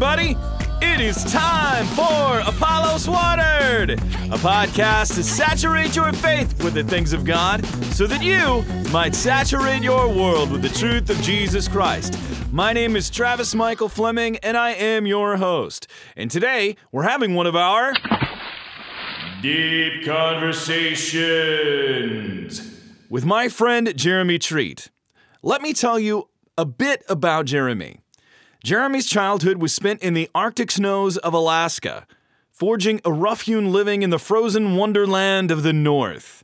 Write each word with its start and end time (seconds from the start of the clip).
everybody. 0.00 0.36
It 0.80 1.00
is 1.00 1.24
time 1.24 1.84
for 1.86 2.38
Apollos 2.48 3.08
Watered, 3.08 3.90
a 3.90 4.38
podcast 4.38 5.16
to 5.16 5.24
saturate 5.24 5.96
your 5.96 6.12
faith 6.12 6.62
with 6.62 6.74
the 6.74 6.84
things 6.84 7.12
of 7.12 7.24
God 7.24 7.66
so 7.92 8.06
that 8.06 8.22
you 8.22 8.62
might 8.92 9.16
saturate 9.16 9.82
your 9.82 10.06
world 10.06 10.52
with 10.52 10.62
the 10.62 10.68
truth 10.68 11.10
of 11.10 11.20
Jesus 11.20 11.66
Christ. 11.66 12.16
My 12.52 12.72
name 12.72 12.94
is 12.94 13.10
Travis 13.10 13.56
Michael 13.56 13.88
Fleming, 13.88 14.36
and 14.36 14.56
I 14.56 14.70
am 14.70 15.04
your 15.04 15.36
host. 15.36 15.88
And 16.16 16.30
today, 16.30 16.76
we're 16.92 17.02
having 17.02 17.34
one 17.34 17.48
of 17.48 17.56
our 17.56 17.92
Deep 19.42 20.04
Conversations 20.04 22.62
with 23.10 23.24
my 23.24 23.48
friend 23.48 23.92
Jeremy 23.96 24.38
Treat. 24.38 24.90
Let 25.42 25.60
me 25.60 25.72
tell 25.72 25.98
you 25.98 26.28
a 26.56 26.64
bit 26.64 27.02
about 27.08 27.46
Jeremy. 27.46 27.98
Jeremy's 28.64 29.06
childhood 29.06 29.58
was 29.58 29.72
spent 29.72 30.02
in 30.02 30.14
the 30.14 30.28
Arctic 30.34 30.72
snows 30.72 31.16
of 31.18 31.32
Alaska, 31.32 32.06
forging 32.50 33.00
a 33.04 33.12
rough 33.12 33.42
hewn 33.42 33.72
living 33.72 34.02
in 34.02 34.10
the 34.10 34.18
frozen 34.18 34.74
wonderland 34.74 35.52
of 35.52 35.62
the 35.62 35.72
North. 35.72 36.42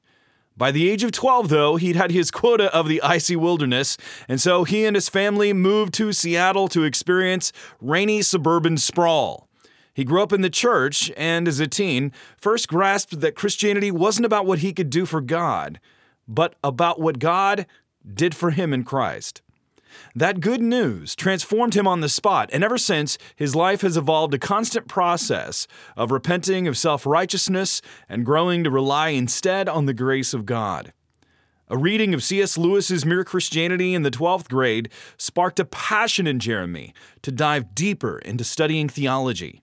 By 0.57 0.71
the 0.71 0.89
age 0.89 1.03
of 1.03 1.11
12, 1.11 1.49
though, 1.49 1.75
he'd 1.75 1.97
had 1.97 2.13
his 2.13 2.31
quota 2.31 2.73
of 2.73 2.87
the 2.87 3.03
icy 3.03 3.35
wilderness, 3.35 3.97
and 4.29 4.41
so 4.41 4.63
he 4.63 4.85
and 4.85 4.95
his 4.95 5.09
family 5.09 5.53
moved 5.53 5.93
to 5.95 6.13
Seattle 6.13 6.69
to 6.69 6.85
experience 6.85 7.53
rainy 7.81 8.23
suburban 8.23 8.77
sprawl. 8.77 9.49
He 9.93 10.05
grew 10.05 10.23
up 10.23 10.33
in 10.33 10.41
the 10.41 10.51
church 10.51 11.11
and, 11.17 11.49
as 11.49 11.59
a 11.59 11.67
teen, 11.67 12.13
first 12.37 12.69
grasped 12.69 13.21
that 13.21 13.35
Christianity 13.35 13.91
wasn't 13.91 14.27
about 14.27 14.47
what 14.47 14.61
he 14.61 14.73
could 14.73 14.91
do 14.91 15.05
for 15.05 15.21
God, 15.21 15.81
but 16.29 16.55
about 16.63 17.01
what 17.01 17.19
God 17.19 17.67
did 18.13 18.37
for 18.37 18.53
him 18.53 18.73
in 18.73 18.85
Christ. 18.85 19.43
That 20.15 20.41
good 20.41 20.61
news 20.61 21.15
transformed 21.15 21.75
him 21.75 21.87
on 21.87 22.01
the 22.01 22.09
spot, 22.09 22.51
and 22.53 22.63
ever 22.63 22.79
since, 22.79 23.19
his 23.37 23.55
life 23.55 23.83
has 23.83 23.97
evolved 23.97 24.35
a 24.35 24.39
constant 24.39 24.89
process 24.89 25.67
of 25.97 26.11
repenting 26.11 26.67
of 26.67 26.79
self 26.79 27.07
righteousness 27.07 27.83
and 28.09 28.27
growing 28.27 28.65
to 28.65 28.71
rely 28.71 29.09
instead 29.09 29.69
on 29.69 29.87
the 29.87 29.95
grace 29.95 30.35
of 30.35 30.47
God. 30.47 30.93
A 31.69 31.79
reading 31.79 32.13
of 32.13 32.23
C.S. 32.23 32.59
Lewis's 32.59 33.07
Mere 33.07 33.25
Christianity 33.25 33.95
in 33.95 34.03
the 34.03 34.11
12th 34.11 34.49
grade 34.49 34.91
sparked 35.17 35.59
a 35.59 35.65
passion 35.65 36.27
in 36.27 36.39
Jeremy 36.39 36.93
to 37.23 37.33
dive 37.33 37.75
deeper 37.75 38.19
into 38.19 38.45
studying 38.45 38.89
theology. 38.89 39.63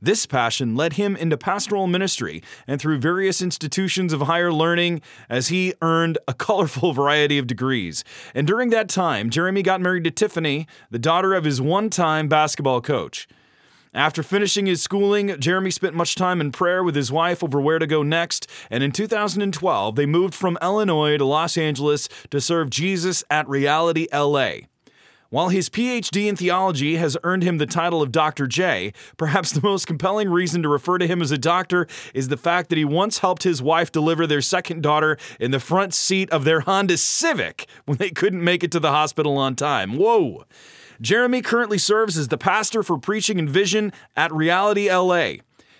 This 0.00 0.26
passion 0.26 0.76
led 0.76 0.94
him 0.94 1.16
into 1.16 1.36
pastoral 1.36 1.86
ministry 1.86 2.42
and 2.66 2.80
through 2.80 2.98
various 2.98 3.40
institutions 3.40 4.12
of 4.12 4.22
higher 4.22 4.52
learning 4.52 5.02
as 5.28 5.48
he 5.48 5.74
earned 5.82 6.18
a 6.28 6.34
colorful 6.46 6.92
variety 6.92 7.38
of 7.38 7.46
degrees. 7.46 8.04
And 8.34 8.46
during 8.46 8.70
that 8.70 8.88
time, 8.88 9.30
Jeremy 9.30 9.62
got 9.62 9.80
married 9.80 10.04
to 10.04 10.10
Tiffany, 10.10 10.66
the 10.90 10.98
daughter 10.98 11.34
of 11.34 11.44
his 11.44 11.60
one 11.60 11.90
time 11.90 12.28
basketball 12.28 12.80
coach. 12.80 13.26
After 13.94 14.22
finishing 14.22 14.66
his 14.66 14.82
schooling, 14.82 15.40
Jeremy 15.40 15.70
spent 15.70 15.94
much 15.94 16.16
time 16.16 16.42
in 16.42 16.52
prayer 16.52 16.84
with 16.84 16.94
his 16.94 17.10
wife 17.10 17.42
over 17.42 17.58
where 17.58 17.78
to 17.78 17.86
go 17.86 18.02
next, 18.02 18.46
and 18.70 18.84
in 18.84 18.92
2012, 18.92 19.96
they 19.96 20.04
moved 20.04 20.34
from 20.34 20.58
Illinois 20.60 21.16
to 21.16 21.24
Los 21.24 21.56
Angeles 21.56 22.06
to 22.30 22.38
serve 22.38 22.68
Jesus 22.68 23.24
at 23.30 23.48
Reality 23.48 24.06
LA. 24.12 24.66
While 25.36 25.50
his 25.50 25.68
PhD 25.68 26.28
in 26.28 26.36
theology 26.36 26.96
has 26.96 27.18
earned 27.22 27.42
him 27.42 27.58
the 27.58 27.66
title 27.66 28.00
of 28.00 28.10
Dr. 28.10 28.46
J, 28.46 28.94
perhaps 29.18 29.52
the 29.52 29.60
most 29.60 29.86
compelling 29.86 30.30
reason 30.30 30.62
to 30.62 30.68
refer 30.70 30.96
to 30.96 31.06
him 31.06 31.20
as 31.20 31.30
a 31.30 31.36
doctor 31.36 31.86
is 32.14 32.28
the 32.28 32.38
fact 32.38 32.70
that 32.70 32.78
he 32.78 32.86
once 32.86 33.18
helped 33.18 33.42
his 33.42 33.60
wife 33.60 33.92
deliver 33.92 34.26
their 34.26 34.40
second 34.40 34.82
daughter 34.82 35.18
in 35.38 35.50
the 35.50 35.60
front 35.60 35.92
seat 35.92 36.30
of 36.30 36.44
their 36.44 36.60
Honda 36.60 36.96
Civic 36.96 37.68
when 37.84 37.98
they 37.98 38.08
couldn't 38.08 38.42
make 38.42 38.64
it 38.64 38.72
to 38.72 38.80
the 38.80 38.92
hospital 38.92 39.36
on 39.36 39.54
time. 39.56 39.98
Whoa! 39.98 40.46
Jeremy 41.02 41.42
currently 41.42 41.76
serves 41.76 42.16
as 42.16 42.28
the 42.28 42.38
pastor 42.38 42.82
for 42.82 42.96
preaching 42.96 43.38
and 43.38 43.50
vision 43.50 43.92
at 44.16 44.32
Reality 44.32 44.90
LA. 44.90 45.32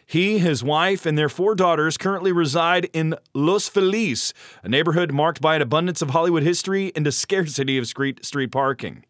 He, 0.04 0.36
his 0.36 0.62
wife, 0.62 1.06
and 1.06 1.16
their 1.16 1.30
four 1.30 1.54
daughters 1.54 1.96
currently 1.96 2.30
reside 2.30 2.90
in 2.92 3.14
Los 3.32 3.70
Feliz, 3.70 4.34
a 4.62 4.68
neighborhood 4.68 5.12
marked 5.12 5.40
by 5.40 5.56
an 5.56 5.62
abundance 5.62 6.02
of 6.02 6.10
Hollywood 6.10 6.42
history 6.42 6.92
and 6.94 7.06
a 7.06 7.10
scarcity 7.10 7.78
of 7.78 7.86
street, 7.86 8.22
street 8.22 8.52
parking. 8.52 9.02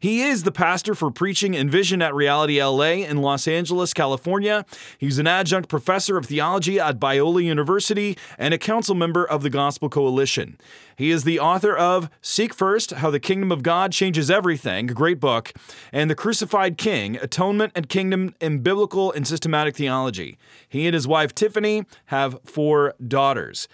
He 0.00 0.22
is 0.22 0.42
the 0.42 0.52
pastor 0.52 0.94
for 0.94 1.10
preaching 1.10 1.56
and 1.56 1.70
vision 1.70 2.02
at 2.02 2.14
Reality 2.14 2.62
LA 2.62 3.04
in 3.04 3.18
Los 3.18 3.48
Angeles, 3.48 3.94
California. 3.94 4.64
He's 4.98 5.18
an 5.18 5.26
adjunct 5.26 5.68
professor 5.68 6.16
of 6.16 6.26
theology 6.26 6.78
at 6.78 7.00
Biola 7.00 7.42
University 7.42 8.16
and 8.38 8.52
a 8.52 8.58
council 8.58 8.94
member 8.94 9.24
of 9.24 9.42
the 9.42 9.50
Gospel 9.50 9.88
Coalition. 9.88 10.58
He 10.96 11.10
is 11.10 11.24
the 11.24 11.40
author 11.40 11.76
of 11.76 12.08
Seek 12.20 12.54
First 12.54 12.92
How 12.92 13.10
the 13.10 13.20
Kingdom 13.20 13.52
of 13.52 13.62
God 13.62 13.92
Changes 13.92 14.30
Everything, 14.30 14.90
a 14.90 14.94
great 14.94 15.20
book, 15.20 15.52
and 15.92 16.10
The 16.10 16.14
Crucified 16.14 16.78
King 16.78 17.16
Atonement 17.16 17.72
and 17.74 17.88
Kingdom 17.88 18.34
in 18.40 18.60
Biblical 18.60 19.12
and 19.12 19.26
Systematic 19.26 19.76
Theology. 19.76 20.38
He 20.68 20.86
and 20.86 20.94
his 20.94 21.06
wife 21.06 21.34
Tiffany 21.34 21.84
have 22.06 22.38
four 22.44 22.94
daughters. 23.06 23.68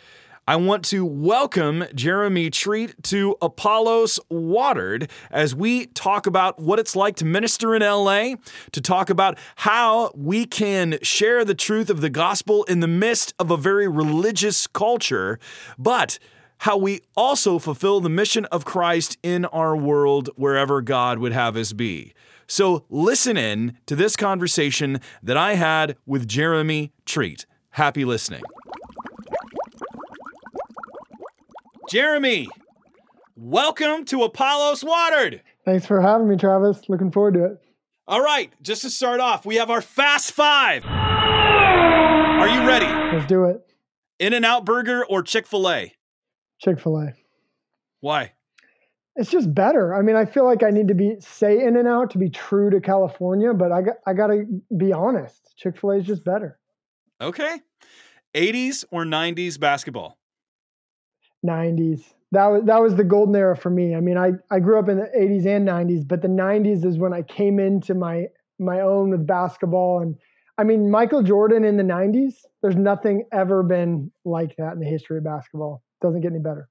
I 0.52 0.56
want 0.56 0.84
to 0.90 1.02
welcome 1.06 1.86
Jeremy 1.94 2.50
Treat 2.50 3.02
to 3.04 3.36
Apollos 3.40 4.20
Watered 4.28 5.10
as 5.30 5.54
we 5.54 5.86
talk 5.86 6.26
about 6.26 6.60
what 6.60 6.78
it's 6.78 6.94
like 6.94 7.16
to 7.16 7.24
minister 7.24 7.74
in 7.74 7.80
LA, 7.80 8.34
to 8.72 8.82
talk 8.82 9.08
about 9.08 9.38
how 9.56 10.10
we 10.14 10.44
can 10.44 10.98
share 11.00 11.42
the 11.46 11.54
truth 11.54 11.88
of 11.88 12.02
the 12.02 12.10
gospel 12.10 12.64
in 12.64 12.80
the 12.80 12.86
midst 12.86 13.32
of 13.38 13.50
a 13.50 13.56
very 13.56 13.88
religious 13.88 14.66
culture, 14.66 15.38
but 15.78 16.18
how 16.58 16.76
we 16.76 17.00
also 17.16 17.58
fulfill 17.58 18.02
the 18.02 18.10
mission 18.10 18.44
of 18.44 18.66
Christ 18.66 19.16
in 19.22 19.46
our 19.46 19.74
world 19.74 20.28
wherever 20.36 20.82
God 20.82 21.18
would 21.18 21.32
have 21.32 21.56
us 21.56 21.72
be. 21.72 22.12
So 22.46 22.84
listen 22.90 23.38
in 23.38 23.78
to 23.86 23.96
this 23.96 24.16
conversation 24.16 25.00
that 25.22 25.38
I 25.38 25.54
had 25.54 25.96
with 26.04 26.28
Jeremy 26.28 26.92
Treat. 27.06 27.46
Happy 27.70 28.04
listening. 28.04 28.42
Jeremy, 31.92 32.48
welcome 33.36 34.06
to 34.06 34.22
Apollos 34.22 34.82
Watered. 34.82 35.42
Thanks 35.66 35.84
for 35.84 36.00
having 36.00 36.26
me, 36.26 36.38
Travis. 36.38 36.88
Looking 36.88 37.12
forward 37.12 37.34
to 37.34 37.44
it. 37.44 37.58
All 38.08 38.22
right, 38.22 38.50
just 38.62 38.80
to 38.80 38.88
start 38.88 39.20
off, 39.20 39.44
we 39.44 39.56
have 39.56 39.68
our 39.68 39.82
Fast 39.82 40.32
Five. 40.32 40.86
Are 40.86 42.48
you 42.48 42.66
ready? 42.66 42.86
Let's 42.86 43.26
do 43.26 43.44
it. 43.44 43.60
In 44.18 44.32
and 44.32 44.42
Out 44.42 44.64
Burger 44.64 45.04
or 45.04 45.22
Chick 45.22 45.46
fil 45.46 45.68
A? 45.68 45.92
Chick 46.62 46.80
fil 46.80 46.96
A. 46.96 47.12
Why? 48.00 48.32
It's 49.16 49.30
just 49.30 49.54
better. 49.54 49.94
I 49.94 50.00
mean, 50.00 50.16
I 50.16 50.24
feel 50.24 50.46
like 50.46 50.62
I 50.62 50.70
need 50.70 50.88
to 50.88 50.94
be 50.94 51.16
say 51.20 51.62
In 51.62 51.76
and 51.76 51.86
Out 51.86 52.08
to 52.12 52.18
be 52.18 52.30
true 52.30 52.70
to 52.70 52.80
California, 52.80 53.52
but 53.52 53.70
I 53.70 53.82
got 53.82 53.96
I 54.06 54.14
got 54.14 54.28
to 54.28 54.46
be 54.74 54.94
honest. 54.94 55.52
Chick 55.58 55.78
fil 55.78 55.90
A 55.90 55.98
is 55.98 56.06
just 56.06 56.24
better. 56.24 56.58
Okay. 57.20 57.60
80s 58.34 58.86
or 58.90 59.04
90s 59.04 59.60
basketball? 59.60 60.16
90s. 61.44 62.02
That 62.32 62.46
was 62.46 62.62
that 62.64 62.80
was 62.80 62.94
the 62.94 63.04
golden 63.04 63.36
era 63.36 63.56
for 63.56 63.70
me. 63.70 63.94
I 63.94 64.00
mean, 64.00 64.16
I 64.16 64.32
I 64.50 64.58
grew 64.60 64.78
up 64.78 64.88
in 64.88 64.98
the 64.98 65.10
80s 65.16 65.46
and 65.46 65.68
90s, 65.68 66.06
but 66.06 66.22
the 66.22 66.28
90s 66.28 66.84
is 66.84 66.96
when 66.96 67.12
I 67.12 67.22
came 67.22 67.58
into 67.58 67.94
my 67.94 68.26
my 68.58 68.80
own 68.80 69.10
with 69.10 69.26
basketball 69.26 70.00
and 70.00 70.16
I 70.58 70.64
mean, 70.64 70.90
Michael 70.90 71.22
Jordan 71.22 71.64
in 71.64 71.76
the 71.76 71.82
90s, 71.82 72.34
there's 72.60 72.76
nothing 72.76 73.24
ever 73.32 73.62
been 73.62 74.12
like 74.24 74.54
that 74.58 74.74
in 74.74 74.80
the 74.80 74.86
history 74.86 75.18
of 75.18 75.24
basketball. 75.24 75.82
Doesn't 76.00 76.20
get 76.20 76.30
any 76.30 76.40
better. 76.40 76.68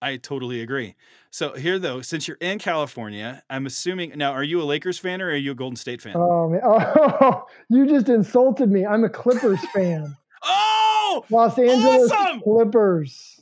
I 0.00 0.16
totally 0.16 0.60
agree. 0.60 0.94
So 1.30 1.54
here 1.54 1.78
though, 1.78 2.00
since 2.00 2.28
you're 2.28 2.36
in 2.40 2.58
California, 2.58 3.42
I'm 3.50 3.66
assuming 3.66 4.12
now 4.16 4.32
are 4.32 4.44
you 4.44 4.62
a 4.62 4.64
Lakers 4.64 4.98
fan 4.98 5.20
or 5.20 5.28
are 5.28 5.36
you 5.36 5.52
a 5.52 5.54
Golden 5.54 5.76
State 5.76 6.00
fan? 6.00 6.14
Oh 6.16 6.48
man. 6.48 6.60
Oh, 6.64 7.46
you 7.68 7.86
just 7.86 8.08
insulted 8.08 8.70
me. 8.70 8.86
I'm 8.86 9.04
a 9.04 9.08
Clippers 9.08 9.60
fan. 9.74 10.16
oh! 10.44 11.24
Los 11.30 11.58
Angeles 11.58 12.10
awesome! 12.12 12.40
Clippers. 12.42 13.37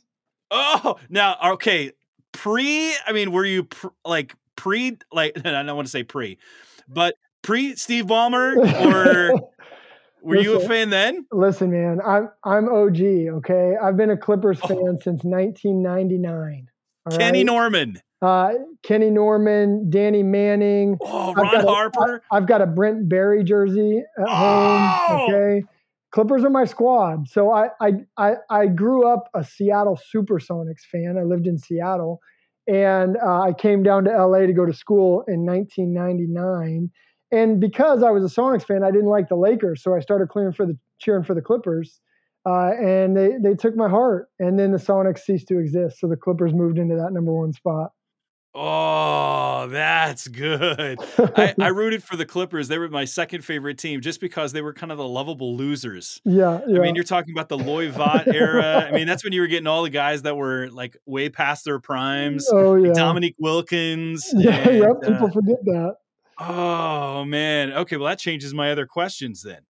Oh, 0.50 0.96
now 1.08 1.37
okay. 1.52 1.93
Pre, 2.32 2.94
I 3.06 3.12
mean, 3.12 3.32
were 3.32 3.44
you 3.44 3.64
pr- 3.64 3.88
like 4.04 4.34
pre? 4.56 4.98
Like 5.12 5.38
I 5.44 5.62
don't 5.62 5.76
want 5.76 5.87
to 5.87 5.90
say 5.90 6.02
pre, 6.02 6.38
but 6.88 7.16
pre 7.43 7.76
Steve 7.76 8.06
Ballmer, 8.06 8.56
or 8.84 9.32
were 10.22 10.37
you 10.37 10.56
a 10.56 10.60
fan 10.60 10.90
then? 10.90 11.26
Listen, 11.32 11.70
man, 11.70 12.00
I'm 12.04 12.31
I'm 12.44 12.69
OG. 12.69 13.00
Okay, 13.00 13.75
I've 13.82 13.96
been 13.96 14.10
a 14.10 14.16
Clippers 14.16 14.60
fan 14.60 14.78
oh. 14.78 14.98
since 15.02 15.25
1999. 15.25 16.69
Kenny 17.10 17.38
right? 17.38 17.46
Norman. 17.46 18.00
Uh, 18.22 18.54
Kenny 18.82 19.10
Norman, 19.10 19.90
Danny 19.90 20.22
Manning. 20.22 20.96
Oh, 21.00 21.34
Ron 21.34 21.64
Harper. 21.64 22.16
A, 22.16 22.34
I've 22.34 22.46
got 22.46 22.62
a 22.62 22.66
Brent 22.66 23.08
Barry 23.08 23.44
jersey 23.44 24.02
at 24.19 24.25
oh! 24.26 25.04
home. 25.06 25.34
Okay. 25.34 25.66
Clippers 26.16 26.44
are 26.44 26.50
my 26.50 26.64
squad. 26.64 27.28
So 27.28 27.52
I, 27.52 27.68
I, 27.78 27.92
I, 28.16 28.34
I 28.48 28.66
grew 28.68 29.06
up 29.06 29.28
a 29.34 29.44
Seattle 29.44 30.00
Supersonics 30.14 30.80
fan. 30.90 31.18
I 31.20 31.24
lived 31.24 31.46
in 31.46 31.58
Seattle. 31.58 32.20
And 32.66 33.18
uh, 33.18 33.42
I 33.42 33.52
came 33.52 33.82
down 33.82 34.04
to 34.04 34.26
LA 34.26 34.46
to 34.46 34.54
go 34.54 34.64
to 34.64 34.72
school 34.72 35.24
in 35.28 35.44
1999. 35.44 36.90
And 37.32 37.60
because 37.60 38.02
I 38.02 38.08
was 38.12 38.24
a 38.24 38.34
Sonics 38.34 38.64
fan, 38.64 38.82
I 38.82 38.90
didn't 38.90 39.10
like 39.10 39.28
the 39.28 39.36
Lakers. 39.36 39.82
So 39.82 39.94
I 39.94 40.00
started 40.00 40.30
clearing 40.30 40.54
for 40.54 40.64
the, 40.64 40.78
cheering 40.98 41.22
for 41.22 41.34
the 41.34 41.42
Clippers. 41.42 42.00
Uh, 42.46 42.70
and 42.70 43.14
they, 43.14 43.32
they 43.38 43.54
took 43.54 43.76
my 43.76 43.90
heart. 43.90 44.30
And 44.38 44.58
then 44.58 44.72
the 44.72 44.78
Sonics 44.78 45.18
ceased 45.18 45.48
to 45.48 45.58
exist. 45.58 46.00
So 46.00 46.06
the 46.06 46.16
Clippers 46.16 46.54
moved 46.54 46.78
into 46.78 46.96
that 46.96 47.12
number 47.12 47.34
one 47.34 47.52
spot. 47.52 47.90
Oh, 48.58 49.69
that's 49.70 50.26
good. 50.29 50.99
I, 51.19 51.55
I, 51.61 51.69
rooted 51.69 52.03
for 52.03 52.17
the 52.17 52.25
Clippers. 52.25 52.69
They 52.69 52.79
were 52.79 52.88
my 52.88 53.05
second 53.05 53.44
favorite 53.44 53.76
team 53.76 54.00
just 54.00 54.19
because 54.19 54.55
they 54.55 54.62
were 54.62 54.73
kind 54.73 54.91
of 54.91 54.97
the 54.97 55.06
lovable 55.06 55.58
losers. 55.58 56.23
Yeah. 56.25 56.61
yeah. 56.67 56.79
I 56.79 56.81
mean, 56.81 56.94
you're 56.94 57.05
talking 57.05 57.32
about 57.35 57.50
the 57.50 57.58
Loy 57.58 57.91
Vaught 57.91 58.29
era. 58.29 58.88
I 58.88 58.93
mean, 58.93 59.06
that's 59.06 59.23
when 59.23 59.35
you 59.35 59.43
were 59.43 59.47
getting 59.47 59.67
all 59.67 59.82
the 59.82 59.91
guys 59.91 60.23
that 60.23 60.38
were 60.38 60.70
like 60.70 60.97
way 61.05 61.29
past 61.29 61.67
their 61.67 61.79
primes. 61.79 62.49
Oh, 62.50 62.76
yeah. 62.76 62.94
Dominique 62.94 63.37
Wilkins. 63.38 64.32
Yeah. 64.47 64.69
And, 64.69 64.79
yep. 64.79 65.00
People 65.02 65.26
uh, 65.26 65.31
forget 65.31 65.64
that. 65.64 65.97
Oh, 66.38 67.25
man. 67.25 67.73
Okay. 67.73 67.97
Well, 67.97 68.09
that 68.09 68.19
changes 68.19 68.55
my 68.55 68.70
other 68.70 68.87
questions 68.87 69.43
then. 69.43 69.61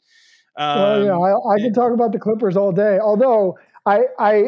Um, 0.57 0.79
oh, 0.79 1.05
yeah. 1.05 1.19
I, 1.19 1.55
I 1.55 1.59
can 1.59 1.73
talk 1.73 1.93
about 1.93 2.13
the 2.13 2.19
Clippers 2.19 2.57
all 2.57 2.73
day. 2.73 2.99
Although 3.01 3.59
I, 3.85 4.03
I, 4.19 4.43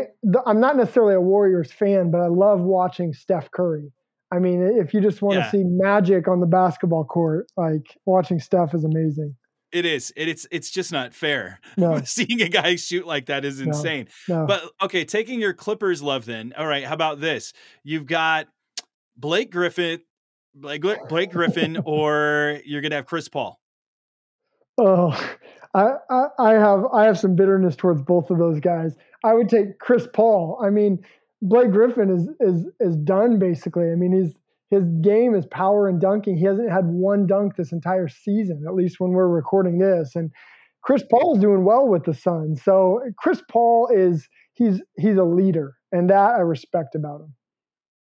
I'm 0.47 0.61
not 0.61 0.77
necessarily 0.77 1.15
a 1.15 1.21
Warriors 1.21 1.73
fan, 1.73 2.11
but 2.11 2.21
I 2.21 2.27
love 2.27 2.61
watching 2.61 3.13
Steph 3.13 3.51
Curry. 3.51 3.93
I 4.31 4.39
mean, 4.39 4.63
if 4.63 4.93
you 4.93 5.01
just 5.01 5.23
want 5.23 5.39
yeah. 5.39 5.45
to 5.45 5.51
see 5.51 5.65
magic 5.65 6.29
on 6.29 6.41
the 6.41 6.47
basketball 6.47 7.05
court, 7.05 7.51
like 7.57 7.97
watching 8.05 8.39
Steph 8.39 8.75
is 8.75 8.85
amazing. 8.85 9.35
It 9.71 9.85
is. 9.85 10.13
It, 10.17 10.29
it's 10.29 10.47
it's 10.51 10.71
just 10.71 10.93
not 10.93 11.15
fair. 11.15 11.61
No. 11.77 12.01
Seeing 12.05 12.41
a 12.43 12.49
guy 12.49 12.77
shoot 12.77 13.07
like 13.07 13.27
that 13.27 13.45
is 13.45 13.61
insane. 13.61 14.09
No. 14.29 14.41
No. 14.41 14.47
But 14.47 14.63
okay, 14.83 15.05
taking 15.05 15.41
your 15.41 15.55
Clippers 15.55 16.03
love 16.03 16.25
then. 16.25 16.55
All 16.57 16.67
right, 16.67 16.85
how 16.85 16.95
about 16.95 17.21
this? 17.21 17.53
You've 17.85 18.07
got 18.07 18.49
Blake 19.17 19.51
Griffin, 19.51 20.01
Blake, 20.55 20.83
Blake 21.09 21.31
Griffin, 21.31 21.79
or 21.85 22.61
you're 22.65 22.81
gonna 22.81 22.97
have 22.97 23.07
Chris 23.07 23.29
Paul. 23.29 23.61
Oh, 24.79 25.11
I, 25.75 25.93
I 26.11 26.25
I 26.39 26.53
have 26.55 26.85
I 26.93 27.05
have 27.05 27.19
some 27.19 27.35
bitterness 27.35 27.77
towards 27.77 28.03
both 28.03 28.31
of 28.31 28.39
those 28.39 28.61
guys. 28.61 28.95
I 29.25 29.35
would 29.35 29.49
take 29.49 29.79
Chris 29.79 30.07
Paul. 30.13 30.61
I 30.65 30.71
mean, 30.71 31.05
Blake 31.43 31.71
Griffin 31.71 32.11
is 32.11 32.29
is 32.41 32.67
is 32.81 32.97
done 32.97 33.39
basically. 33.39 33.91
I 33.91 33.95
mean, 33.95 34.13
he's 34.13 34.35
his 34.71 34.85
game 35.01 35.35
is 35.35 35.47
power 35.47 35.89
and 35.89 36.01
dunking. 36.01 36.37
He 36.37 36.45
hasn't 36.45 36.71
had 36.71 36.87
one 36.87 37.27
dunk 37.27 37.57
this 37.57 37.73
entire 37.73 38.09
season, 38.09 38.65
at 38.67 38.75
least 38.75 39.01
when 39.01 39.13
we're 39.13 39.29
recording 39.29 39.79
this. 39.79 40.15
And 40.15 40.31
Chris 40.83 41.03
Paul's 41.11 41.39
doing 41.39 41.65
well 41.65 41.87
with 41.89 42.05
the 42.05 42.15
Suns. 42.15 42.63
So 42.63 43.01
Chris 43.17 43.43
Paul 43.51 43.89
is 43.93 44.29
he's 44.55 44.83
he's 44.97 45.17
a 45.17 45.25
leader, 45.25 45.75
and 45.93 46.11
that 46.11 46.35
I 46.35 46.41
respect 46.41 46.95
about 46.95 47.21
him. 47.23 47.35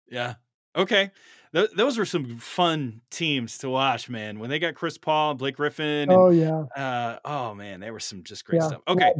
Yeah. 0.08 0.35
Okay. 0.76 1.11
Th- 1.55 1.70
those 1.76 1.99
were 1.99 2.06
some 2.06 2.38
fun 2.38 3.02
teams 3.11 3.58
to 3.58 3.69
watch, 3.69 4.08
man. 4.08 4.38
When 4.38 4.49
they 4.49 4.58
got 4.58 4.75
Chris 4.75 4.96
Paul, 4.96 5.35
Blake 5.35 5.56
Griffin. 5.56 6.11
And, 6.11 6.12
oh 6.12 6.31
yeah. 6.31 6.64
Uh, 6.76 7.19
oh 7.25 7.55
man, 7.55 7.81
they 7.81 7.90
were 7.90 8.00
some 8.00 8.23
just 8.23 8.44
great 8.44 8.62
yeah, 8.62 8.69
stuff. 8.69 8.82
Okay. 8.88 9.12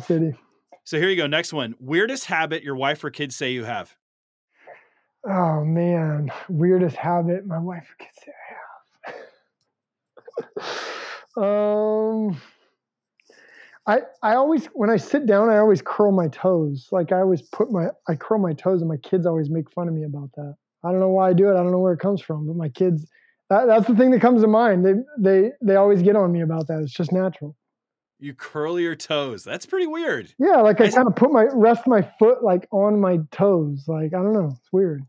So 0.85 0.99
here 0.99 1.09
you 1.09 1.17
go. 1.17 1.27
Next 1.27 1.53
one. 1.53 1.75
Weirdest 1.79 2.27
habit 2.27 2.63
your 2.63 2.77
wife 2.77 3.05
or 3.05 3.11
kids 3.11 3.37
say 3.37 3.53
you 3.53 3.65
have. 3.65 3.95
Oh 5.25 5.65
man, 5.65 6.33
weirdest 6.49 6.97
habit 6.97 7.47
my 7.47 7.59
wife 7.59 7.95
could 7.99 8.09
say 8.25 8.33
I 9.07 9.13
have. 11.37 11.37
um, 11.37 12.41
I 13.87 14.01
I 14.23 14.35
always 14.35 14.67
when 14.67 14.91
I 14.91 14.97
sit 14.97 15.27
down, 15.27 15.49
I 15.49 15.59
always 15.59 15.83
curl 15.83 16.13
my 16.13 16.29
toes. 16.29 16.89
Like 16.91 17.13
I 17.13 17.21
always 17.21 17.43
put 17.43 17.71
my 17.71 17.89
I 18.09 18.17
curl 18.17 18.39
my 18.39 18.53
toes, 18.53 18.81
and 18.81 18.89
my 18.89 18.97
kids 18.97 19.27
always 19.27 19.51
make 19.51 19.71
fun 19.71 19.89
of 19.89 19.95
me 19.95 20.05
about 20.05 20.31
that. 20.37 20.57
I 20.85 20.91
don't 20.91 21.01
know 21.01 21.09
why 21.11 21.31
I 21.31 21.33
do 21.33 21.49
it. 21.49 21.53
I 21.53 21.63
don't 21.63 21.71
know 21.71 21.79
where 21.79 21.93
it 21.93 22.01
comes 22.01 22.21
from, 22.21 22.47
but 22.47 22.57
my 22.57 22.69
kids. 22.69 23.07
That, 23.51 23.67
that's 23.67 23.87
the 23.87 23.95
thing 23.95 24.13
that 24.13 24.21
comes 24.21 24.41
to 24.43 24.49
mind. 24.49 24.87
They 24.87 24.95
they 25.19 25.51
they 25.61 25.77
always 25.77 26.03
get 26.03 26.17
on 26.17 26.33
me 26.33 26.41
about 26.41 26.69
that. 26.69 26.81
It's 26.81 26.93
just 26.93 27.13
natural. 27.13 27.57
You 28.19 28.35
curl 28.35 28.79
your 28.79 28.95
toes. 28.95 29.45
That's 29.45 29.67
pretty 29.67 29.87
weird. 29.87 30.33
Yeah, 30.39 30.63
like 30.63 30.81
I, 30.81 30.85
I 30.85 30.91
kind 30.91 31.09
of 31.09 31.17
put 31.17 31.33
my 31.33 31.47
rest 31.53 31.87
my 31.87 32.09
foot 32.19 32.43
like 32.43 32.67
on 32.71 33.01
my 33.01 33.19
toes. 33.31 33.85
Like 33.87 34.15
I 34.15 34.23
don't 34.23 34.33
know. 34.33 34.55
It's 34.59 34.73
weird. 34.73 35.03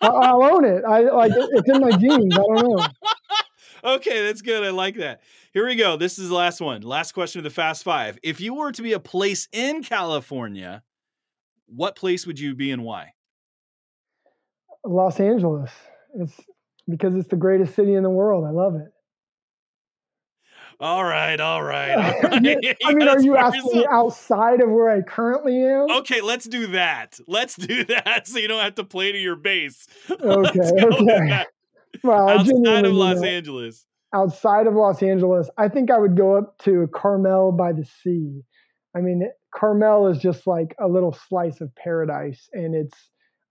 I'll 0.00 0.42
own 0.42 0.64
it. 0.64 0.84
I 0.84 1.00
like 1.00 1.32
it's 1.34 1.68
in 1.68 1.80
my 1.80 1.90
genes. 1.90 2.34
I 2.34 2.36
don't 2.36 2.76
know. 2.76 2.86
okay, 3.96 4.26
that's 4.26 4.42
good. 4.42 4.64
I 4.64 4.70
like 4.70 4.96
that. 4.96 5.20
Here 5.52 5.66
we 5.66 5.76
go. 5.76 5.96
This 5.96 6.18
is 6.18 6.28
the 6.28 6.34
last 6.34 6.60
one. 6.60 6.82
Last 6.82 7.12
question 7.12 7.40
of 7.40 7.44
the 7.44 7.50
Fast 7.50 7.84
Five. 7.84 8.18
If 8.22 8.40
you 8.40 8.54
were 8.54 8.72
to 8.72 8.82
be 8.82 8.92
a 8.92 9.00
place 9.00 9.48
in 9.52 9.82
California, 9.82 10.82
what 11.66 11.96
place 11.96 12.26
would 12.26 12.38
you 12.38 12.54
be 12.54 12.70
and 12.70 12.84
why? 12.84 13.12
Los 14.84 15.20
Angeles. 15.20 15.70
It's 16.14 16.40
because 16.88 17.14
it's 17.14 17.28
the 17.28 17.36
greatest 17.36 17.74
city 17.74 17.94
in 17.94 18.02
the 18.02 18.10
world. 18.10 18.44
I 18.46 18.50
love 18.50 18.74
it. 18.76 18.88
All 20.80 21.02
right, 21.02 21.40
all 21.40 21.62
right. 21.62 21.90
All 21.90 22.02
right. 22.02 22.34
I 22.34 22.40
mean, 22.40 23.08
are 23.08 23.20
you 23.20 23.36
asking 23.36 23.78
me 23.78 23.86
outside 23.90 24.60
of 24.60 24.70
where 24.70 24.88
I 24.88 25.02
currently 25.02 25.64
am? 25.64 25.90
Okay, 25.98 26.20
let's 26.20 26.46
do 26.46 26.68
that. 26.68 27.18
Let's 27.26 27.56
do 27.56 27.84
that 27.86 28.28
so 28.28 28.38
you 28.38 28.46
don't 28.46 28.62
have 28.62 28.76
to 28.76 28.84
play 28.84 29.10
to 29.12 29.18
your 29.18 29.36
base. 29.36 29.86
Okay, 30.20 30.60
okay. 30.60 31.44
Well, 32.04 32.28
outside 32.28 32.84
of 32.84 32.92
Los 32.92 33.22
Angeles. 33.22 33.86
Outside 34.14 34.66
of 34.66 34.74
Los 34.74 35.02
Angeles, 35.02 35.50
I 35.58 35.68
think 35.68 35.90
I 35.90 35.98
would 35.98 36.16
go 36.16 36.36
up 36.36 36.58
to 36.58 36.88
Carmel 36.94 37.52
by 37.52 37.72
the 37.72 37.84
sea. 37.84 38.42
I 38.96 39.00
mean, 39.00 39.28
Carmel 39.54 40.08
is 40.08 40.18
just 40.18 40.46
like 40.46 40.74
a 40.80 40.86
little 40.86 41.16
slice 41.28 41.60
of 41.60 41.74
paradise, 41.74 42.48
and 42.52 42.74
it's 42.74 42.96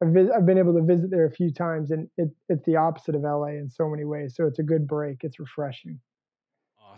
I've, 0.01 0.15
I've 0.35 0.45
been 0.45 0.57
able 0.57 0.73
to 0.75 0.83
visit 0.83 1.09
there 1.09 1.25
a 1.25 1.31
few 1.31 1.51
times, 1.51 1.91
and 1.91 2.07
it, 2.17 2.29
it's 2.49 2.65
the 2.65 2.75
opposite 2.75 3.15
of 3.15 3.21
LA 3.21 3.47
in 3.47 3.69
so 3.69 3.89
many 3.89 4.05
ways. 4.05 4.35
So 4.35 4.45
it's 4.45 4.59
a 4.59 4.63
good 4.63 4.87
break. 4.87 5.23
It's 5.23 5.39
refreshing 5.39 5.99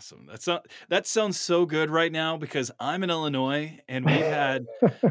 awesome. 0.00 0.26
That's 0.26 0.46
not, 0.46 0.66
that 0.88 1.06
sounds 1.06 1.38
so 1.38 1.66
good 1.66 1.90
right 1.90 2.10
now 2.10 2.38
because 2.38 2.70
I'm 2.80 3.02
in 3.02 3.10
Illinois 3.10 3.80
and 3.86 4.06
we 4.06 4.12
had 4.12 4.64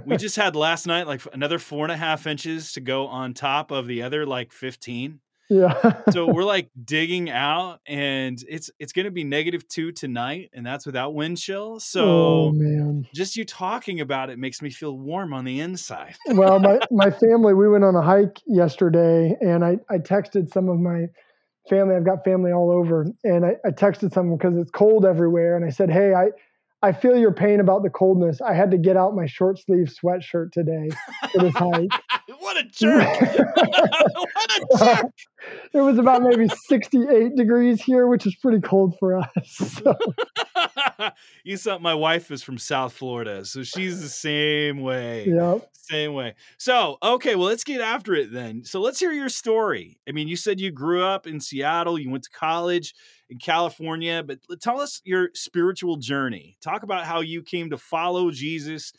we 0.03 0.17
just 0.17 0.35
had 0.35 0.55
last 0.55 0.87
night 0.87 1.05
like 1.05 1.21
another 1.31 1.59
four 1.59 1.85
and 1.85 1.91
a 1.91 1.97
half 1.97 2.25
inches 2.25 2.73
to 2.73 2.81
go 2.81 3.05
on 3.05 3.35
top 3.35 3.69
of 3.69 3.85
the 3.85 4.01
other 4.01 4.25
like 4.25 4.51
15. 4.51 5.19
Yeah. 5.47 6.01
so 6.09 6.25
we're 6.25 6.43
like 6.55 6.71
digging 6.83 7.29
out 7.29 7.81
and 7.85 8.43
it's 8.49 8.71
it's 8.79 8.91
gonna 8.91 9.11
be 9.11 9.23
negative 9.23 9.67
two 9.67 9.91
tonight, 9.91 10.49
and 10.53 10.65
that's 10.65 10.87
without 10.87 11.13
wind 11.13 11.37
chill. 11.37 11.73
Oh, 11.75 11.79
so 11.79 12.05
oh, 12.05 12.51
man. 12.51 13.07
just 13.13 13.35
you 13.35 13.45
talking 13.45 13.99
about 13.99 14.31
it 14.31 14.39
makes 14.39 14.59
me 14.59 14.71
feel 14.71 14.97
warm 14.97 15.33
on 15.33 15.45
the 15.45 15.59
inside. 15.59 16.15
well, 16.29 16.57
my, 16.57 16.79
my 16.91 17.11
family, 17.11 17.53
we 17.53 17.69
went 17.69 17.83
on 17.83 17.95
a 17.95 18.01
hike 18.01 18.41
yesterday 18.47 19.35
and 19.39 19.63
I, 19.63 19.77
I 19.87 19.99
texted 19.99 20.51
some 20.51 20.67
of 20.67 20.79
my 20.79 21.09
family. 21.69 21.95
I've 21.95 22.05
got 22.05 22.23
family 22.23 22.51
all 22.51 22.71
over, 22.71 23.07
and 23.23 23.45
I, 23.45 23.55
I 23.65 23.69
texted 23.71 24.13
someone 24.13 24.37
because 24.37 24.57
it's 24.57 24.71
cold 24.71 25.05
everywhere, 25.05 25.55
and 25.55 25.65
I 25.65 25.69
said, 25.69 25.89
"Hey, 25.91 26.13
I." 26.13 26.27
I 26.81 26.93
feel 26.93 27.17
your 27.17 27.33
pain 27.33 27.59
about 27.59 27.83
the 27.83 27.89
coldness. 27.89 28.39
I 28.39 28.53
had 28.53 28.71
to 28.71 28.77
get 28.77 28.95
out 28.95 29.13
my 29.13 29.25
short 29.25 29.59
sleeve 29.59 29.91
sweatshirt 30.01 30.53
today 30.53 30.89
for 31.31 31.39
this 31.39 31.53
hike. 31.53 31.89
what 32.39 32.57
a 32.57 32.63
jerk! 32.63 33.05
what 33.21 34.51
a 34.51 34.77
jerk! 34.77 35.11
it 35.73 35.81
was 35.81 35.97
about 35.97 36.21
maybe 36.21 36.47
68 36.47 37.35
degrees 37.35 37.81
here, 37.81 38.07
which 38.07 38.25
is 38.25 38.33
pretty 38.35 38.61
cold 38.61 38.95
for 38.97 39.17
us. 39.17 39.27
So. 39.83 39.97
you 41.43 41.57
saw 41.57 41.79
my 41.79 41.93
wife 41.93 42.31
is 42.31 42.43
from 42.43 42.57
South 42.57 42.93
Florida, 42.93 43.43
so 43.43 43.63
she's 43.63 44.01
the 44.01 44.07
same 44.07 44.81
way. 44.81 45.25
Yep. 45.27 45.69
Same 45.73 46.13
way. 46.13 46.35
So, 46.57 46.97
okay, 47.03 47.35
well, 47.35 47.47
let's 47.47 47.63
get 47.63 47.81
after 47.81 48.13
it 48.13 48.31
then. 48.31 48.63
So, 48.63 48.79
let's 48.79 48.99
hear 48.99 49.11
your 49.11 49.29
story. 49.29 49.99
I 50.07 50.13
mean, 50.13 50.29
you 50.29 50.37
said 50.37 50.61
you 50.61 50.71
grew 50.71 51.03
up 51.03 51.27
in 51.27 51.41
Seattle, 51.41 51.99
you 51.99 52.09
went 52.09 52.23
to 52.23 52.29
college 52.29 52.93
in 53.29 53.37
California, 53.37 54.23
but 54.23 54.39
tell 54.59 54.79
us 54.79 55.01
your 55.03 55.29
spiritual 55.33 55.97
journey. 55.97 56.57
Talk 56.61 56.83
about 56.83 57.05
how 57.05 57.21
you 57.21 57.43
came 57.43 57.69
to 57.69 57.77
follow 57.77 58.31
Jesus 58.31 58.93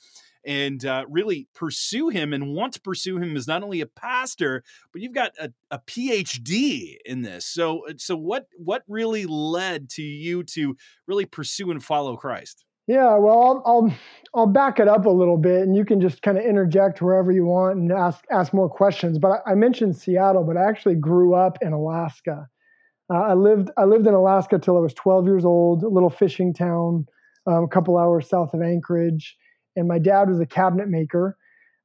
and 0.45 0.85
uh, 0.85 1.05
really 1.09 1.49
pursue 1.55 2.09
him 2.09 2.33
and 2.33 2.55
want 2.55 2.73
to 2.75 2.81
pursue 2.81 3.19
him 3.19 3.37
as 3.37 3.47
not 3.47 3.63
only 3.63 3.81
a 3.81 3.87
pastor, 3.87 4.63
but 4.93 5.03
you've 5.03 5.13
got 5.13 5.33
a, 5.39 5.53
a 5.71 5.79
PhD 5.81 6.97
in 7.05 7.23
this. 7.23 7.45
So, 7.45 7.87
uh, 7.89 7.95
so 7.99 8.17
what 8.17 8.47
what 8.57 8.83
really 8.89 9.27
led 9.27 9.91
to 9.91 10.03
you 10.03 10.43
to 10.45 10.77
really 11.07 11.27
pursue 11.27 11.71
and 11.71 11.83
follow 11.83 12.17
Christ? 12.17 12.65
Yeah, 12.87 13.17
well, 13.19 13.39
I'll, 13.39 13.63
I'll 13.67 13.95
I'll 14.35 14.47
back 14.47 14.81
it 14.81 14.89
up 14.89 15.07
a 15.07 15.11
little 15.11 15.37
bit, 15.37 15.63
and 15.63 15.77
you 15.77 15.85
can 15.85 16.01
just 16.01 16.23
kind 16.23 16.39
of 16.39 16.45
interject 16.45 17.03
wherever 17.03 17.31
you 17.31 17.45
want 17.45 17.79
and 17.79 17.93
ask 17.93 18.25
ask 18.31 18.53
more 18.53 18.69
questions. 18.69 19.19
But 19.19 19.43
I, 19.47 19.53
I 19.53 19.55
mentioned 19.55 19.97
Seattle, 19.97 20.45
but 20.45 20.57
I 20.57 20.69
actually 20.69 20.97
grew 20.97 21.35
up 21.35 21.59
in 21.61 21.73
Alaska. 21.73 22.49
Uh, 23.13 23.19
I 23.19 23.35
lived 23.35 23.71
I 23.77 23.85
lived 23.85 24.07
in 24.07 24.15
Alaska 24.15 24.59
till 24.59 24.77
I 24.77 24.81
was 24.81 24.95
12 24.95 25.27
years 25.27 25.45
old, 25.45 25.83
a 25.83 25.89
little 25.89 26.11
fishing 26.11 26.55
town, 26.55 27.07
um, 27.47 27.65
a 27.65 27.69
couple 27.69 27.99
hours 27.99 28.29
south 28.29 28.55
of 28.55 28.63
Anchorage 28.63 29.37
and 29.77 29.89
my 29.89 29.99
dad 29.99 30.29
was 30.29 30.41
a 30.41 30.47
cabinet 30.47 30.89
maker. 30.89 31.37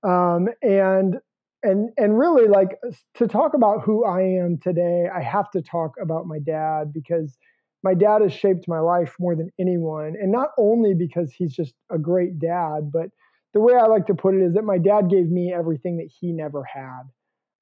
Um, 0.04 0.50
and 0.62 1.18
and 1.64 1.90
and 1.98 2.18
really 2.20 2.48
like 2.48 2.78
to 3.16 3.28
talk 3.28 3.54
about 3.56 3.82
who 3.84 4.06
I 4.06 4.22
am 4.22 4.60
today, 4.62 5.08
I 5.14 5.22
have 5.22 5.50
to 5.52 5.62
talk 5.62 5.94
about 6.00 6.28
my 6.28 6.40
dad 6.40 6.94
because 6.94 7.38
my 7.84 7.94
dad 7.94 8.22
has 8.22 8.34
shaped 8.34 8.68
my 8.68 8.80
life 8.80 9.16
more 9.20 9.36
than 9.36 9.50
anyone. 9.60 10.16
And 10.22 10.32
not 10.32 10.50
only 10.58 10.94
because 10.94 11.32
he's 11.32 11.54
just 11.54 11.74
a 11.92 11.98
great 11.98 12.40
dad, 12.40 12.92
but 12.92 13.10
the 13.54 13.60
way 13.60 13.74
I 13.76 13.86
like 13.86 14.08
to 14.08 14.16
put 14.16 14.36
it 14.36 14.42
is 14.42 14.54
that 14.56 14.64
my 14.64 14.78
dad 14.78 15.10
gave 15.10 15.30
me 15.30 15.54
everything 15.54 15.98
that 15.98 16.10
he 16.20 16.32
never 16.32 16.64
had. 16.64 17.04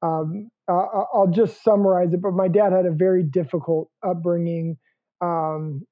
Um, 0.01 0.49
uh, 0.69 1.03
I'll 1.13 1.31
just 1.31 1.63
summarize 1.63 2.13
it, 2.13 2.21
but 2.21 2.33
my 2.33 2.47
dad 2.47 2.71
had 2.71 2.85
a 2.85 2.91
very 2.91 3.23
difficult 3.23 3.89
upbringing. 4.05 4.77
Um, 5.21 5.85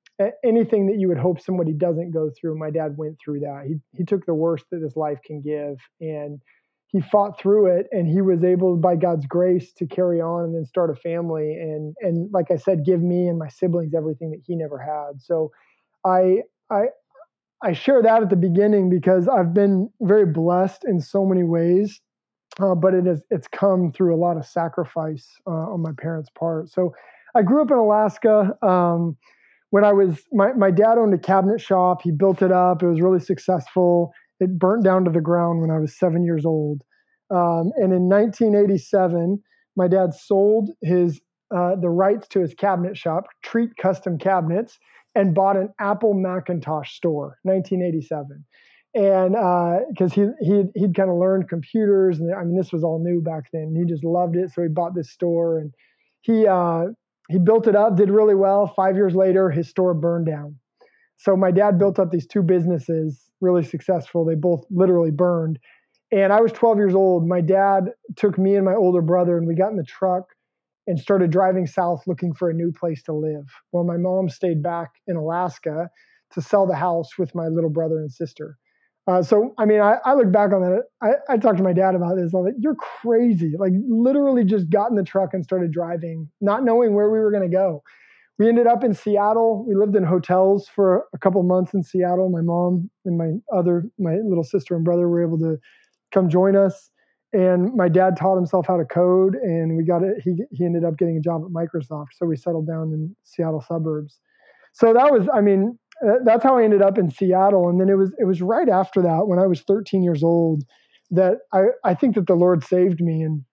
anything 0.43 0.87
that 0.87 0.97
you 0.99 1.07
would 1.07 1.17
hope 1.17 1.41
somebody 1.41 1.73
doesn't 1.73 2.11
go 2.11 2.29
through 2.39 2.57
my 2.57 2.69
dad 2.69 2.97
went 2.97 3.17
through 3.23 3.39
that 3.39 3.63
he 3.67 3.75
he 3.97 4.03
took 4.03 4.25
the 4.25 4.33
worst 4.33 4.65
that 4.71 4.79
this 4.79 4.95
life 4.95 5.19
can 5.25 5.41
give 5.41 5.77
and 5.99 6.39
he 6.87 6.99
fought 6.99 7.39
through 7.39 7.67
it 7.67 7.87
and 7.91 8.07
he 8.07 8.21
was 8.21 8.43
able 8.43 8.75
by 8.75 8.95
god's 8.95 9.25
grace 9.25 9.71
to 9.73 9.85
carry 9.85 10.21
on 10.21 10.43
and 10.45 10.55
then 10.55 10.65
start 10.65 10.89
a 10.89 10.95
family 10.95 11.53
and 11.53 11.95
and 12.01 12.29
like 12.31 12.51
i 12.51 12.55
said 12.55 12.85
give 12.85 13.01
me 13.01 13.27
and 13.27 13.39
my 13.39 13.47
siblings 13.47 13.93
everything 13.95 14.31
that 14.31 14.41
he 14.45 14.55
never 14.55 14.77
had 14.77 15.19
so 15.19 15.51
i 16.05 16.37
i 16.69 16.83
i 17.63 17.73
share 17.73 18.01
that 18.01 18.21
at 18.21 18.29
the 18.29 18.35
beginning 18.35 18.89
because 18.89 19.27
i've 19.27 19.53
been 19.53 19.89
very 20.01 20.25
blessed 20.25 20.83
in 20.85 20.99
so 20.99 21.25
many 21.25 21.43
ways 21.43 22.01
uh, 22.61 22.75
but 22.75 22.93
it 22.93 23.07
is 23.07 23.21
it's 23.29 23.47
come 23.47 23.91
through 23.91 24.15
a 24.15 24.17
lot 24.17 24.37
of 24.37 24.45
sacrifice 24.45 25.27
uh, 25.47 25.73
on 25.73 25.81
my 25.81 25.91
parents 25.97 26.29
part 26.37 26.69
so 26.69 26.93
i 27.35 27.41
grew 27.41 27.61
up 27.61 27.71
in 27.71 27.77
alaska 27.77 28.55
um, 28.61 29.15
when 29.71 29.83
i 29.83 29.91
was 29.91 30.21
my, 30.31 30.53
my 30.53 30.71
dad 30.71 30.97
owned 30.97 31.13
a 31.13 31.17
cabinet 31.17 31.59
shop 31.59 32.01
he 32.01 32.11
built 32.11 32.41
it 32.41 32.51
up 32.51 32.81
it 32.83 32.87
was 32.87 33.01
really 33.01 33.19
successful 33.19 34.13
it 34.41 34.57
burnt 34.57 34.83
down 34.83 35.05
to 35.05 35.11
the 35.11 35.21
ground 35.21 35.61
when 35.61 35.69
I 35.69 35.77
was 35.77 35.97
seven 35.97 36.25
years 36.25 36.45
old. 36.45 36.81
Um, 37.29 37.71
and 37.77 37.93
in 37.93 38.09
1987, 38.09 39.41
my 39.77 39.87
dad 39.87 40.13
sold 40.13 40.71
his 40.81 41.21
uh, 41.55 41.75
the 41.75 41.89
rights 41.89 42.27
to 42.29 42.39
his 42.39 42.53
cabinet 42.53 42.97
shop, 42.97 43.25
Treat 43.43 43.75
Custom 43.77 44.17
Cabinets, 44.17 44.79
and 45.15 45.35
bought 45.35 45.57
an 45.57 45.69
Apple 45.79 46.13
Macintosh 46.13 46.93
store. 46.93 47.37
1987, 47.43 48.43
and 48.93 49.33
because 49.89 50.11
uh, 50.11 50.15
he 50.39 50.45
he'd, 50.45 50.67
he'd 50.75 50.95
kind 50.95 51.09
of 51.09 51.17
learned 51.17 51.49
computers, 51.49 52.19
and 52.19 52.33
I 52.33 52.43
mean 52.43 52.57
this 52.57 52.73
was 52.73 52.83
all 52.83 53.01
new 53.03 53.21
back 53.21 53.45
then. 53.53 53.75
He 53.77 53.85
just 53.85 54.03
loved 54.03 54.35
it, 54.35 54.51
so 54.51 54.61
he 54.61 54.67
bought 54.67 54.95
this 54.95 55.11
store, 55.11 55.59
and 55.59 55.73
he 56.21 56.47
uh, 56.47 56.87
he 57.29 57.39
built 57.39 57.67
it 57.67 57.75
up, 57.75 57.95
did 57.95 58.09
really 58.09 58.35
well. 58.35 58.67
Five 58.67 58.95
years 58.95 59.15
later, 59.15 59.49
his 59.49 59.69
store 59.69 59.93
burned 59.93 60.25
down. 60.25 60.57
So 61.17 61.37
my 61.37 61.51
dad 61.51 61.77
built 61.77 61.99
up 61.99 62.11
these 62.11 62.27
two 62.27 62.41
businesses 62.41 63.29
really 63.41 63.63
successful. 63.63 64.25
They 64.25 64.35
both 64.35 64.65
literally 64.69 65.11
burned. 65.11 65.59
And 66.11 66.33
I 66.33 66.41
was 66.41 66.51
12 66.51 66.77
years 66.77 66.95
old. 66.95 67.27
My 67.27 67.41
dad 67.41 67.91
took 68.17 68.37
me 68.37 68.55
and 68.55 68.65
my 68.65 68.75
older 68.75 69.01
brother, 69.01 69.37
and 69.37 69.47
we 69.47 69.55
got 69.55 69.71
in 69.71 69.77
the 69.77 69.83
truck 69.83 70.25
and 70.87 70.99
started 70.99 71.31
driving 71.31 71.67
south 71.67 72.03
looking 72.07 72.33
for 72.33 72.49
a 72.49 72.53
new 72.53 72.71
place 72.71 73.03
to 73.03 73.13
live. 73.13 73.45
While 73.69 73.83
my 73.83 73.97
mom 73.97 74.29
stayed 74.29 74.61
back 74.61 74.89
in 75.07 75.15
Alaska 75.15 75.89
to 76.33 76.41
sell 76.41 76.65
the 76.65 76.75
house 76.75 77.17
with 77.17 77.33
my 77.35 77.47
little 77.47 77.69
brother 77.69 77.99
and 77.99 78.11
sister. 78.11 78.57
Uh, 79.07 79.21
so, 79.23 79.53
I 79.57 79.65
mean, 79.65 79.81
I, 79.81 79.97
I, 80.05 80.13
look 80.13 80.31
back 80.31 80.53
on 80.53 80.61
that. 80.61 80.83
I, 81.01 81.33
I 81.33 81.37
talked 81.37 81.57
to 81.57 81.63
my 81.63 81.73
dad 81.73 81.95
about 81.95 82.15
this. 82.17 82.33
I'm 82.35 82.43
like, 82.43 82.53
you're 82.59 82.75
crazy. 82.75 83.53
Like, 83.57 83.73
literally 83.87 84.43
just 84.43 84.69
got 84.69 84.91
in 84.91 84.95
the 84.95 85.03
truck 85.03 85.33
and 85.33 85.43
started 85.43 85.71
driving, 85.71 86.29
not 86.39 86.63
knowing 86.63 86.93
where 86.93 87.09
we 87.09 87.17
were 87.17 87.31
going 87.31 87.49
to 87.49 87.53
go 87.53 87.81
we 88.41 88.49
ended 88.49 88.65
up 88.65 88.83
in 88.83 88.95
Seattle. 88.95 89.63
We 89.67 89.75
lived 89.75 89.95
in 89.95 90.03
hotels 90.03 90.67
for 90.67 91.05
a 91.13 91.17
couple 91.19 91.43
months 91.43 91.75
in 91.75 91.83
Seattle. 91.83 92.27
My 92.27 92.41
mom 92.41 92.89
and 93.05 93.15
my 93.15 93.33
other, 93.55 93.83
my 93.99 94.15
little 94.15 94.43
sister 94.43 94.75
and 94.75 94.83
brother 94.83 95.07
were 95.07 95.21
able 95.21 95.37
to 95.37 95.57
come 96.11 96.27
join 96.27 96.55
us. 96.55 96.89
And 97.33 97.71
my 97.75 97.87
dad 97.87 98.17
taught 98.17 98.37
himself 98.37 98.65
how 98.65 98.77
to 98.77 98.83
code, 98.83 99.35
and 99.35 99.77
we 99.77 99.85
got 99.85 100.01
it. 100.01 100.15
He 100.23 100.43
he 100.51 100.65
ended 100.65 100.83
up 100.83 100.97
getting 100.97 101.17
a 101.17 101.21
job 101.21 101.43
at 101.45 101.51
Microsoft, 101.51 102.07
so 102.17 102.25
we 102.25 102.35
settled 102.35 102.65
down 102.65 102.91
in 102.91 103.15
Seattle 103.23 103.61
suburbs. 103.61 104.19
So 104.73 104.91
that 104.91 105.11
was, 105.11 105.29
I 105.31 105.41
mean, 105.41 105.77
that's 106.25 106.43
how 106.43 106.57
I 106.57 106.63
ended 106.63 106.81
up 106.81 106.97
in 106.97 107.11
Seattle. 107.11 107.69
And 107.69 107.79
then 107.79 107.89
it 107.89 107.97
was 107.97 108.11
it 108.19 108.25
was 108.25 108.41
right 108.41 108.69
after 108.69 109.01
that, 109.01 109.27
when 109.27 109.39
I 109.39 109.47
was 109.47 109.61
13 109.61 110.03
years 110.03 110.23
old, 110.23 110.63
that 111.11 111.37
I 111.53 111.65
I 111.83 111.93
think 111.93 112.15
that 112.15 112.27
the 112.27 112.35
Lord 112.35 112.63
saved 112.63 113.01
me 113.01 113.21
and 113.21 113.43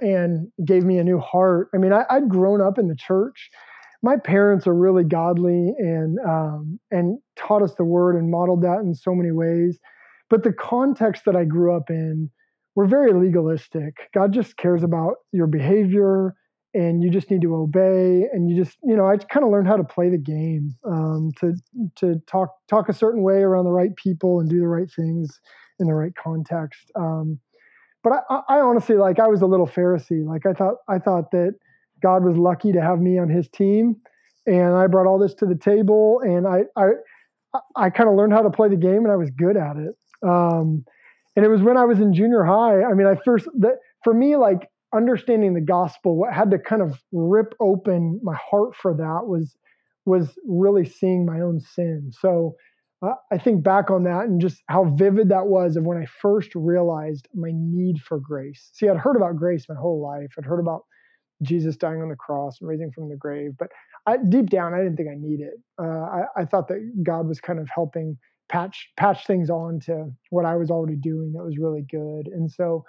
and 0.00 0.48
gave 0.64 0.84
me 0.84 0.98
a 0.98 1.04
new 1.04 1.18
heart. 1.18 1.68
I 1.74 1.78
mean, 1.78 1.92
I, 1.92 2.04
I'd 2.08 2.28
grown 2.28 2.60
up 2.60 2.78
in 2.78 2.88
the 2.88 2.96
church 2.96 3.50
my 4.02 4.16
parents 4.16 4.66
are 4.66 4.74
really 4.74 5.04
godly 5.04 5.72
and 5.78 6.18
um, 6.26 6.80
and 6.90 7.18
taught 7.36 7.62
us 7.62 7.74
the 7.74 7.84
word 7.84 8.16
and 8.16 8.30
modeled 8.30 8.62
that 8.62 8.80
in 8.80 8.94
so 8.94 9.14
many 9.14 9.30
ways. 9.30 9.78
But 10.28 10.42
the 10.42 10.52
context 10.52 11.24
that 11.26 11.36
I 11.36 11.44
grew 11.44 11.74
up 11.74 11.88
in 11.88 12.30
were 12.74 12.86
very 12.86 13.12
legalistic. 13.12 13.94
God 14.14 14.32
just 14.32 14.56
cares 14.56 14.82
about 14.82 15.16
your 15.32 15.46
behavior, 15.46 16.34
and 16.74 17.02
you 17.02 17.10
just 17.10 17.30
need 17.30 17.42
to 17.42 17.54
obey. 17.54 18.26
And 18.32 18.50
you 18.50 18.56
just, 18.56 18.78
you 18.82 18.96
know, 18.96 19.06
I 19.06 19.16
kind 19.16 19.44
of 19.44 19.52
learned 19.52 19.68
how 19.68 19.76
to 19.76 19.84
play 19.84 20.08
the 20.08 20.18
game, 20.18 20.74
um, 20.84 21.30
to 21.40 21.54
to 21.96 22.20
talk 22.26 22.50
talk 22.68 22.88
a 22.88 22.94
certain 22.94 23.22
way 23.22 23.42
around 23.42 23.64
the 23.64 23.72
right 23.72 23.94
people 23.96 24.40
and 24.40 24.48
do 24.48 24.60
the 24.60 24.68
right 24.68 24.90
things 24.94 25.40
in 25.78 25.86
the 25.86 25.94
right 25.94 26.12
context. 26.14 26.90
Um, 26.94 27.38
but 28.02 28.24
I, 28.30 28.40
I 28.48 28.60
honestly 28.60 28.96
like 28.96 29.18
I 29.20 29.28
was 29.28 29.42
a 29.42 29.46
little 29.46 29.66
Pharisee. 29.66 30.26
Like 30.26 30.46
I 30.46 30.52
thought 30.52 30.76
I 30.88 30.98
thought 30.98 31.30
that 31.32 31.54
God 32.02 32.24
was 32.24 32.36
lucky 32.36 32.72
to 32.72 32.80
have 32.80 33.00
me 33.00 33.18
on 33.18 33.28
his 33.28 33.48
team, 33.48 33.96
and 34.46 34.74
I 34.74 34.86
brought 34.86 35.06
all 35.06 35.18
this 35.18 35.34
to 35.34 35.46
the 35.46 35.54
table, 35.54 36.20
and 36.24 36.46
I 36.46 36.64
I 36.76 36.90
I 37.76 37.90
kind 37.90 38.08
of 38.08 38.16
learned 38.16 38.32
how 38.32 38.42
to 38.42 38.50
play 38.50 38.68
the 38.68 38.76
game, 38.76 39.04
and 39.04 39.12
I 39.12 39.16
was 39.16 39.30
good 39.30 39.56
at 39.56 39.76
it. 39.76 39.94
Um, 40.26 40.84
and 41.36 41.44
it 41.44 41.48
was 41.48 41.62
when 41.62 41.76
I 41.76 41.84
was 41.84 41.98
in 42.00 42.14
junior 42.14 42.44
high. 42.44 42.82
I 42.82 42.94
mean, 42.94 43.06
I 43.06 43.14
first 43.24 43.46
that 43.60 43.78
for 44.04 44.12
me 44.12 44.36
like 44.36 44.68
understanding 44.94 45.54
the 45.54 45.60
gospel, 45.60 46.16
what 46.16 46.32
had 46.32 46.50
to 46.50 46.58
kind 46.58 46.82
of 46.82 46.98
rip 47.12 47.54
open 47.60 48.20
my 48.22 48.36
heart 48.36 48.74
for 48.76 48.94
that 48.94 49.26
was 49.26 49.56
was 50.04 50.36
really 50.46 50.84
seeing 50.84 51.24
my 51.24 51.40
own 51.40 51.60
sin. 51.60 52.10
So 52.12 52.56
uh, 53.02 53.14
I 53.30 53.38
think 53.38 53.62
back 53.62 53.90
on 53.90 54.04
that 54.04 54.24
and 54.24 54.40
just 54.40 54.62
how 54.68 54.84
vivid 54.84 55.28
that 55.28 55.46
was 55.46 55.76
of 55.76 55.84
when 55.84 55.98
I 55.98 56.06
first 56.20 56.54
realized 56.54 57.28
my 57.34 57.50
need 57.52 58.00
for 58.00 58.18
grace. 58.18 58.70
See, 58.72 58.88
I'd 58.88 58.96
heard 58.96 59.16
about 59.16 59.36
grace 59.36 59.66
my 59.68 59.76
whole 59.76 60.02
life. 60.02 60.32
I'd 60.36 60.44
heard 60.44 60.60
about 60.60 60.82
Jesus 61.42 61.76
dying 61.76 62.02
on 62.02 62.08
the 62.08 62.16
cross 62.16 62.60
and 62.60 62.68
raising 62.68 62.90
from 62.92 63.08
the 63.08 63.16
grave. 63.16 63.52
But 63.58 63.68
I, 64.06 64.16
deep 64.16 64.50
down, 64.50 64.74
I 64.74 64.78
didn't 64.78 64.96
think 64.96 65.08
I 65.08 65.16
needed. 65.18 65.54
Uh, 65.80 65.84
I, 65.86 66.22
I, 66.36 66.44
thought 66.44 66.68
that 66.68 67.02
God 67.02 67.26
was 67.26 67.40
kind 67.40 67.58
of 67.58 67.68
helping 67.72 68.16
patch 68.48 68.90
patch 68.96 69.26
things 69.26 69.50
on 69.50 69.80
to 69.80 70.10
what 70.30 70.44
I 70.44 70.56
was 70.56 70.70
already 70.70 70.96
doing 70.96 71.32
that 71.32 71.44
was 71.44 71.58
really 71.58 71.84
good. 71.90 72.28
And 72.28 72.50
so, 72.50 72.84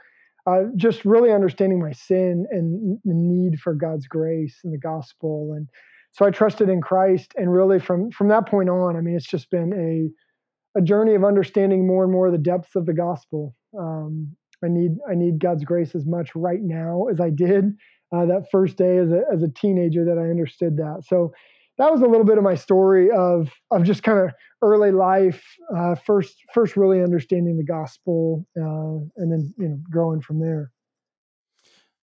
uh, 0.45 0.63
just 0.75 1.05
really 1.05 1.31
understanding 1.31 1.79
my 1.79 1.91
sin 1.91 2.45
and 2.51 2.99
the 3.05 3.13
need 3.13 3.59
for 3.59 3.73
God's 3.73 4.07
grace 4.07 4.59
and 4.63 4.73
the 4.73 4.77
gospel. 4.77 5.53
And 5.55 5.67
so 6.11 6.25
I 6.25 6.31
trusted 6.31 6.69
in 6.69 6.81
Christ. 6.81 7.31
And 7.35 7.51
really, 7.51 7.79
from 7.79 8.11
from 8.11 8.27
that 8.29 8.47
point 8.47 8.69
on, 8.69 8.95
I 8.95 9.01
mean, 9.01 9.15
it's 9.15 9.27
just 9.27 9.49
been 9.49 9.73
a 9.73 10.79
a 10.79 10.81
journey 10.81 11.15
of 11.15 11.23
understanding 11.23 11.85
more 11.85 12.03
and 12.03 12.11
more 12.11 12.31
the 12.31 12.37
depths 12.37 12.75
of 12.75 12.85
the 12.85 12.93
gospel. 12.93 13.55
Um, 13.77 14.35
I 14.63 14.67
need 14.69 14.91
I 15.09 15.15
need 15.15 15.39
God's 15.39 15.63
grace 15.63 15.95
as 15.95 16.05
much 16.05 16.31
right 16.35 16.61
now 16.61 17.07
as 17.11 17.19
I 17.19 17.29
did 17.29 17.65
uh, 18.13 18.25
that 18.25 18.45
first 18.51 18.77
day 18.77 18.97
as 18.97 19.11
a, 19.11 19.21
as 19.33 19.43
a 19.43 19.49
teenager 19.49 20.05
that 20.05 20.17
I 20.17 20.29
understood 20.29 20.77
that. 20.77 21.03
So 21.07 21.33
that 21.77 21.91
was 21.91 22.01
a 22.01 22.05
little 22.05 22.25
bit 22.25 22.37
of 22.37 22.43
my 22.43 22.55
story 22.55 23.09
of 23.11 23.49
of 23.71 23.83
just 23.83 24.03
kind 24.03 24.19
of 24.19 24.31
early 24.61 24.91
life, 24.91 25.43
uh, 25.75 25.95
first 25.95 26.35
first 26.53 26.75
really 26.75 27.01
understanding 27.01 27.57
the 27.57 27.63
gospel, 27.63 28.45
uh, 28.57 29.21
and 29.21 29.31
then 29.31 29.53
you 29.57 29.69
know 29.69 29.77
growing 29.89 30.21
from 30.21 30.39
there. 30.39 30.71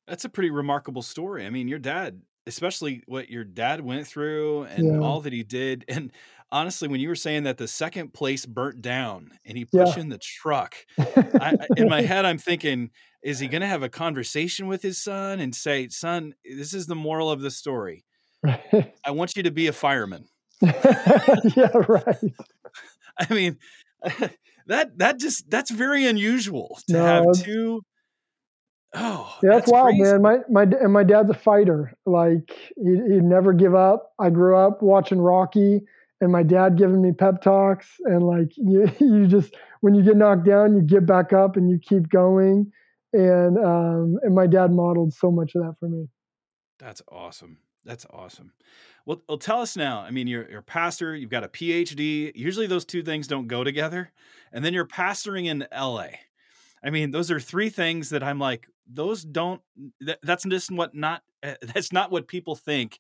That's 0.07 0.25
a 0.25 0.29
pretty 0.29 0.51
remarkable 0.51 1.03
story. 1.03 1.47
I 1.47 1.51
mean, 1.51 1.69
your 1.69 1.79
dad, 1.79 2.21
especially 2.47 3.03
what 3.07 3.29
your 3.29 3.45
dad 3.45 3.81
went 3.81 4.09
through 4.09 4.65
and 4.65 4.87
yeah. 4.87 4.99
all 4.99 5.21
that 5.21 5.33
he 5.33 5.45
did, 5.45 5.85
and 5.89 6.11
honestly, 6.51 6.89
when 6.89 7.01
you 7.01 7.09
were 7.09 7.15
saying 7.15 7.45
that 7.45 7.59
the 7.59 7.69
second 7.69 8.13
place 8.13 8.45
burnt 8.45 8.83
down 8.83 9.31
and 9.45 9.57
he 9.57 9.65
pushed 9.65 9.97
yeah. 9.97 10.03
in 10.03 10.09
the 10.09 10.19
truck, 10.19 10.75
I, 10.99 11.57
in 11.77 11.89
my 11.89 12.03
head, 12.03 12.25
I'm 12.25 12.39
thinking 12.39 12.91
is 13.23 13.39
he 13.39 13.49
going 13.49 13.61
to 13.61 13.69
have 13.69 13.83
a 13.83 13.89
conversation 13.89 14.67
with 14.67 14.83
his 14.83 15.01
son 15.01 15.39
and 15.39 15.55
say, 15.55 15.89
"Son, 15.89 16.35
this 16.45 16.75
is 16.75 16.87
the 16.87 16.97
moral 16.97 17.31
of 17.31 17.41
the 17.41 17.51
story. 17.51 18.05
I 19.05 19.11
want 19.11 19.37
you 19.37 19.43
to 19.45 19.51
be 19.51 19.67
a 19.67 19.73
fireman." 19.73 20.27
yeah, 20.63 21.71
right. 21.89 22.17
I 23.19 23.33
mean, 23.35 23.59
that 24.67 24.99
that 24.99 25.19
just 25.19 25.51
that's 25.51 25.71
very 25.71 26.07
unusual 26.07 26.79
to 26.89 26.93
no, 26.95 27.05
have 27.05 27.45
two. 27.45 27.83
Oh, 28.93 29.39
yeah, 29.43 29.51
that's, 29.51 29.63
that's 29.63 29.73
wild, 29.73 29.89
crazy. 29.91 30.03
man. 30.03 30.23
My 30.23 30.39
my 30.49 30.63
and 30.63 30.93
my 30.93 31.05
dad's 31.05 31.31
a 31.31 31.35
fighter. 31.35 31.93
Like 32.07 32.51
he 32.77 32.91
he'd 32.91 33.25
never 33.25 33.53
give 33.53 33.75
up. 33.75 34.13
I 34.19 34.31
grew 34.31 34.57
up 34.57 34.83
watching 34.83 35.21
Rocky, 35.21 35.81
and 36.21 36.33
my 36.33 36.43
dad 36.43 36.77
giving 36.77 37.01
me 37.01 37.13
pep 37.13 37.43
talks, 37.43 37.89
and 38.05 38.23
like 38.23 38.53
you 38.57 38.91
you 38.99 39.27
just 39.27 39.55
when 39.81 39.95
you 39.95 40.03
get 40.03 40.17
knocked 40.17 40.45
down, 40.45 40.75
you 40.77 40.83
get 40.83 41.07
back 41.07 41.33
up 41.33 41.57
and 41.57 41.71
you 41.71 41.79
keep 41.79 42.09
going 42.09 42.73
and 43.13 43.59
um, 43.59 44.19
and 44.23 44.35
my 44.35 44.47
dad 44.47 44.71
modeled 44.71 45.13
so 45.13 45.31
much 45.31 45.53
of 45.55 45.63
that 45.63 45.75
for 45.79 45.89
me. 45.89 46.07
That's 46.79 47.03
awesome. 47.11 47.59
That's 47.85 48.07
awesome. 48.11 48.53
Well, 49.07 49.23
well, 49.29 49.39
tell 49.39 49.61
us 49.61 49.77
now. 49.77 50.01
I 50.01 50.11
mean, 50.11 50.27
you're, 50.27 50.49
you're 50.49 50.61
a 50.61 50.63
pastor. 50.63 51.17
You've 51.17 51.31
got 51.31 51.45
a 51.45 51.49
PhD. 51.49 52.33
Usually, 52.35 52.67
those 52.67 52.85
two 52.85 53.03
things 53.03 53.27
don't 53.27 53.49
go 53.49 53.65
together. 53.65 54.13
And 54.53 54.65
then 54.65 54.75
you're 54.75 54.87
pastoring 54.87 55.47
in 55.47 55.67
LA. 55.73 56.09
I 56.83 56.91
mean, 56.91 57.11
those 57.11 57.31
are 57.31 57.41
three 57.41 57.71
things 57.71 58.11
that 58.11 58.23
I'm 58.23 58.39
like, 58.39 58.67
those 58.87 59.23
don't. 59.25 59.63
That, 60.01 60.19
that's 60.23 60.45
just 60.45 60.71
what 60.71 60.95
not. 60.95 61.23
Eh, 61.43 61.55
that's 61.75 61.93
not 61.93 62.11
what 62.11 62.29
people 62.29 62.55
think 62.55 62.99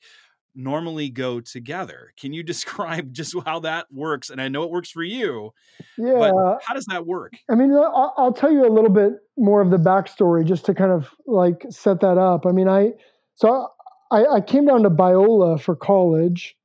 normally 0.54 1.10
go 1.10 1.40
together. 1.40 2.12
Can 2.18 2.32
you 2.32 2.42
describe 2.42 3.12
just 3.12 3.34
how 3.44 3.60
that 3.60 3.86
works? 3.92 4.30
And 4.30 4.40
I 4.40 4.48
know 4.48 4.62
it 4.62 4.70
works 4.70 4.90
for 4.90 5.02
you. 5.02 5.52
Yeah. 5.98 6.14
But 6.14 6.60
how 6.64 6.74
does 6.74 6.86
that 6.86 7.06
work? 7.06 7.34
I 7.50 7.54
mean, 7.54 7.72
uh, 7.72 7.80
I'll, 7.80 8.14
I'll 8.16 8.32
tell 8.32 8.50
you 8.50 8.66
a 8.66 8.72
little 8.72 8.90
bit 8.90 9.12
more 9.36 9.60
of 9.60 9.70
the 9.70 9.78
backstory 9.78 10.46
just 10.46 10.64
to 10.66 10.74
kind 10.74 10.90
of 10.90 11.10
like 11.26 11.66
set 11.68 12.00
that 12.00 12.16
up. 12.16 12.46
I 12.46 12.52
mean, 12.52 12.68
I 12.68 12.92
so 13.34 13.68
I, 14.10 14.24
I 14.26 14.40
came 14.40 14.66
down 14.66 14.82
to 14.82 14.90
Biola 14.90 15.60
for 15.60 15.76
college, 15.76 16.56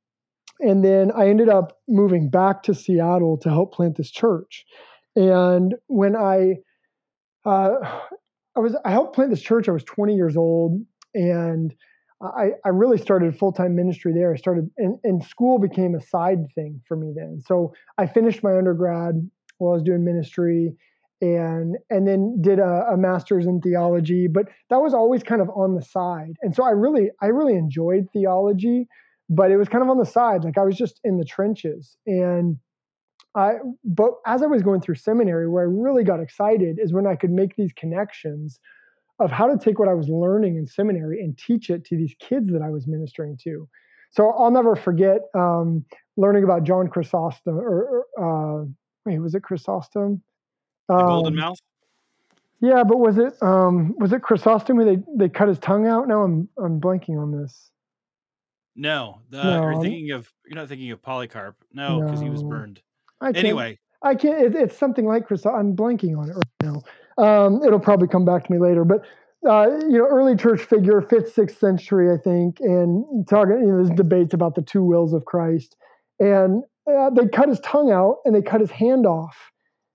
and 0.60 0.84
then 0.84 1.12
I 1.12 1.28
ended 1.28 1.48
up 1.48 1.78
moving 1.88 2.28
back 2.28 2.62
to 2.64 2.74
Seattle 2.74 3.38
to 3.38 3.48
help 3.50 3.74
plant 3.74 3.96
this 3.96 4.10
church. 4.10 4.64
And 5.14 5.74
when 5.86 6.16
I 6.16 6.56
uh, 7.44 8.00
I 8.56 8.60
was 8.60 8.76
I 8.84 8.90
helped 8.90 9.14
plant 9.14 9.30
this 9.30 9.42
church. 9.42 9.68
I 9.68 9.72
was 9.72 9.84
20 9.84 10.14
years 10.14 10.36
old, 10.36 10.80
and 11.14 11.74
I, 12.20 12.50
I 12.64 12.70
really 12.70 12.98
started 12.98 13.38
full 13.38 13.52
time 13.52 13.76
ministry 13.76 14.12
there. 14.12 14.32
I 14.32 14.36
started, 14.36 14.70
and, 14.78 14.98
and 15.04 15.22
school 15.24 15.58
became 15.58 15.94
a 15.94 16.00
side 16.00 16.46
thing 16.54 16.80
for 16.88 16.96
me 16.96 17.12
then. 17.14 17.40
So 17.46 17.74
I 17.98 18.06
finished 18.06 18.42
my 18.42 18.56
undergrad 18.56 19.28
while 19.58 19.72
I 19.72 19.74
was 19.74 19.82
doing 19.82 20.04
ministry, 20.04 20.74
and 21.20 21.76
and 21.90 22.06
then 22.06 22.40
did 22.40 22.58
a, 22.58 22.86
a 22.92 22.96
master's 22.96 23.46
in 23.46 23.60
theology. 23.60 24.28
But 24.28 24.46
that 24.70 24.82
was 24.82 24.94
always 24.94 25.22
kind 25.22 25.40
of 25.40 25.48
on 25.50 25.74
the 25.74 25.82
side, 25.82 26.34
and 26.42 26.54
so 26.54 26.64
I 26.64 26.70
really 26.70 27.10
I 27.22 27.26
really 27.26 27.54
enjoyed 27.54 28.06
theology, 28.12 28.86
but 29.28 29.50
it 29.50 29.56
was 29.56 29.68
kind 29.68 29.82
of 29.82 29.90
on 29.90 29.98
the 29.98 30.06
side. 30.06 30.44
Like 30.44 30.58
I 30.58 30.64
was 30.64 30.76
just 30.76 31.00
in 31.04 31.18
the 31.18 31.24
trenches, 31.24 31.96
and 32.06 32.56
I. 33.34 33.54
But 33.84 34.12
as 34.26 34.42
I 34.42 34.46
was 34.46 34.62
going 34.62 34.80
through 34.80 34.96
seminary, 34.96 35.48
where 35.48 35.64
I 35.64 35.70
really 35.70 36.04
got 36.04 36.20
excited 36.20 36.78
is 36.80 36.92
when 36.92 37.06
I 37.06 37.16
could 37.16 37.30
make 37.30 37.56
these 37.56 37.72
connections 37.72 38.58
of 39.18 39.30
how 39.30 39.46
to 39.46 39.58
take 39.58 39.78
what 39.78 39.88
I 39.88 39.94
was 39.94 40.08
learning 40.08 40.56
in 40.56 40.66
seminary 40.66 41.20
and 41.20 41.38
teach 41.38 41.70
it 41.70 41.84
to 41.86 41.96
these 41.96 42.14
kids 42.20 42.52
that 42.52 42.60
I 42.62 42.68
was 42.68 42.86
ministering 42.86 43.38
to. 43.44 43.66
So 44.10 44.30
I'll 44.30 44.50
never 44.50 44.76
forget 44.76 45.20
um, 45.34 45.84
learning 46.16 46.44
about 46.44 46.64
John 46.64 46.88
Chrysostom, 46.88 47.58
or, 47.58 48.04
or 48.16 48.62
uh, 48.62 48.66
wait, 49.04 49.18
was 49.18 49.34
it 49.34 49.42
Chrysostom? 49.42 50.22
The 50.88 50.96
Golden 50.98 51.34
um, 51.34 51.40
Mouth. 51.40 51.58
Yeah, 52.60 52.84
but 52.84 52.98
was 52.98 53.18
it 53.18 53.34
um, 53.42 53.94
was 53.98 54.12
it 54.12 54.22
Chrysostom 54.22 54.76
where 54.76 54.86
they, 54.86 55.02
they 55.14 55.28
cut 55.28 55.48
his 55.48 55.58
tongue 55.58 55.86
out? 55.86 56.08
Now 56.08 56.22
I'm 56.22 56.48
I'm 56.58 56.80
blanking 56.80 57.20
on 57.20 57.30
this. 57.30 57.70
No, 58.74 59.20
the, 59.30 59.42
no 59.42 59.62
you're 59.62 59.82
thinking 59.82 60.10
of 60.12 60.32
you're 60.46 60.56
not 60.56 60.68
thinking 60.68 60.90
of 60.90 61.02
Polycarp. 61.02 61.56
No, 61.72 62.00
because 62.00 62.20
no. 62.20 62.26
he 62.26 62.30
was 62.30 62.42
burned. 62.42 62.80
I 63.20 63.30
anyway, 63.30 63.78
I 64.02 64.14
can't. 64.14 64.42
It, 64.42 64.54
it's 64.54 64.76
something 64.76 65.04
like 65.04 65.26
Chrysostom. 65.26 65.54
I'm 65.54 65.76
blanking 65.76 66.16
on 66.18 66.30
it 66.30 66.34
right 66.34 66.44
now. 66.62 66.82
Um, 67.18 67.62
it'll 67.62 67.80
probably 67.80 68.08
come 68.08 68.24
back 68.24 68.46
to 68.46 68.52
me 68.52 68.58
later, 68.58 68.84
but 68.84 69.02
uh, 69.48 69.68
you 69.82 69.98
know, 69.98 70.06
early 70.06 70.34
church 70.34 70.62
figure, 70.62 71.02
fifth, 71.02 71.34
sixth 71.34 71.58
century, 71.58 72.12
I 72.12 72.16
think, 72.16 72.60
and 72.60 73.26
talking. 73.28 73.60
You 73.60 73.66
know, 73.66 73.84
there's 73.84 73.96
debates 73.96 74.32
about 74.32 74.54
the 74.54 74.62
two 74.62 74.82
wills 74.82 75.12
of 75.12 75.26
Christ, 75.26 75.76
and 76.20 76.62
uh, 76.86 77.10
they 77.10 77.28
cut 77.28 77.48
his 77.48 77.60
tongue 77.60 77.90
out 77.90 78.18
and 78.24 78.34
they 78.34 78.42
cut 78.42 78.60
his 78.60 78.70
hand 78.70 79.06
off 79.06 79.36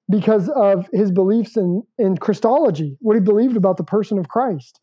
because 0.10 0.50
of 0.50 0.88
his 0.93 1.12
beliefs 1.12 1.58
in 1.58 1.84
in 1.98 2.17
Christology, 2.17 2.98
what 3.00 3.15
he 3.15 3.22
believed 3.22 3.58
about 3.58 3.77
the 3.77 3.84
person 3.84 4.17
of 4.17 4.27
Christ. 4.27 4.79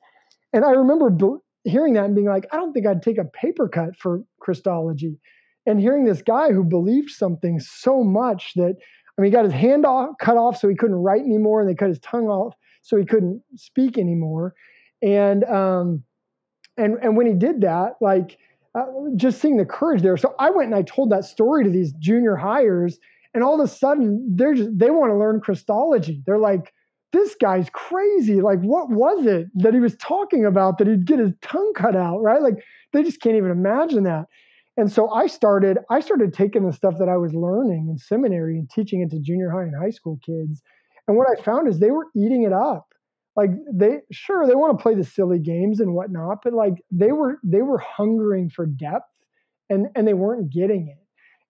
And 0.53 0.65
I 0.65 0.71
remember 0.71 1.11
be- 1.11 1.39
hearing 1.65 1.95
that 1.95 2.07
and 2.07 2.15
being 2.15 2.29
like, 2.29 2.47
I 2.53 2.57
don't 2.57 2.73
think 2.73 2.87
I'd 2.87 3.03
take 3.03 3.19
a 3.19 3.25
paper 3.25 3.69
cut 3.69 3.97
for 3.97 4.23
Christology. 4.41 5.19
And 5.67 5.81
hearing 5.81 6.05
this 6.05 6.23
guy 6.23 6.53
who 6.53 6.65
believed 6.65 7.11
something 7.11 7.61
so 7.61 8.03
much 8.03 8.53
that 8.57 8.77
I 9.19 9.21
mean, 9.21 9.33
he 9.33 9.37
got 9.37 9.45
his 9.45 9.53
hand 9.53 9.85
off, 9.85 10.11
cut 10.21 10.37
off 10.37 10.59
so 10.59 10.69
he 10.69 10.77
couldn't 10.77 10.97
write 10.97 11.23
anymore, 11.23 11.61
and 11.61 11.69
they 11.69 11.75
cut 11.75 11.89
his 11.89 11.99
tongue 11.99 12.29
off 12.29 12.55
so 12.83 12.97
he 12.97 13.05
couldn't 13.05 13.43
speak 13.57 13.99
anymore. 13.99 14.55
And 15.03 15.45
um, 15.45 16.05
and 16.77 16.97
and 17.03 17.17
when 17.17 17.27
he 17.27 17.35
did 17.35 17.61
that, 17.63 17.95
like 18.01 18.39
uh, 18.75 18.87
just 19.17 19.41
seeing 19.41 19.57
the 19.57 19.65
courage 19.65 20.03
there. 20.03 20.17
So 20.17 20.35
I 20.39 20.51
went 20.51 20.67
and 20.67 20.75
I 20.75 20.83
told 20.83 21.11
that 21.11 21.25
story 21.25 21.65
to 21.65 21.71
these 21.71 21.93
junior 21.95 22.37
hires, 22.37 22.99
and 23.35 23.45
all 23.45 23.61
of 23.61 23.65
a 23.65 23.73
sudden 23.73 24.35
they're 24.37 24.55
just 24.55 24.71
they 24.77 24.91
want 24.91 25.11
to 25.11 25.17
learn 25.17 25.41
Christology. 25.41 26.23
They're 26.27 26.39
like, 26.39 26.73
this 27.13 27.35
guy's 27.41 27.69
crazy. 27.71 28.41
Like, 28.41 28.61
what 28.61 28.91
was 28.91 29.27
it 29.27 29.47
that 29.55 29.75
he 29.75 29.81
was 29.81 29.97
talking 29.97 30.45
about 30.45 30.79
that 30.79 30.87
he'd 30.87 31.07
get 31.07 31.19
his 31.19 31.33
tongue 31.43 31.73
cut 31.75 31.97
out, 31.97 32.21
right? 32.21 32.43
Like, 32.43 32.63
they 32.93 33.03
just 33.03 33.21
can't 33.21 33.37
even 33.37 33.51
imagine 33.51 34.05
that. 34.05 34.27
And 34.77 34.93
so 34.93 35.11
I 35.11 35.27
started 35.27 35.79
I 35.91 36.01
started 36.01 36.33
taking 36.33 36.65
the 36.65 36.73
stuff 36.73 36.99
that 36.99 37.09
I 37.09 37.17
was 37.17 37.35
learning 37.35 37.89
in 37.91 37.99
seminary 37.99 38.59
and 38.59 38.71
teaching 38.71 39.01
it 39.03 39.11
to 39.11 39.19
junior 39.19 39.51
high 39.51 39.63
and 39.63 39.75
high 39.75 39.91
school 39.91 40.21
kids. 40.25 40.63
And 41.09 41.17
what 41.17 41.27
I 41.29 41.43
found 41.43 41.67
is 41.69 41.79
they 41.79 41.91
were 41.91 42.07
eating 42.15 42.45
it 42.45 42.53
up. 42.53 42.87
Like 43.35 43.51
they 43.73 44.01
sure 44.13 44.47
they 44.47 44.55
want 44.55 44.79
to 44.79 44.83
play 44.83 44.95
the 44.95 45.05
silly 45.05 45.39
games 45.39 45.81
and 45.81 45.95
whatnot, 45.95 46.39
but 46.45 46.53
like 46.53 46.75
they 46.93 47.13
were 47.13 47.41
they 47.43 47.63
were 47.63 47.79
hungering 47.79 48.51
for 48.51 48.67
depth 48.67 49.11
and 49.69 49.89
and 49.97 50.07
they 50.07 50.15
weren't 50.15 50.53
getting 50.53 50.89
it. 50.89 50.98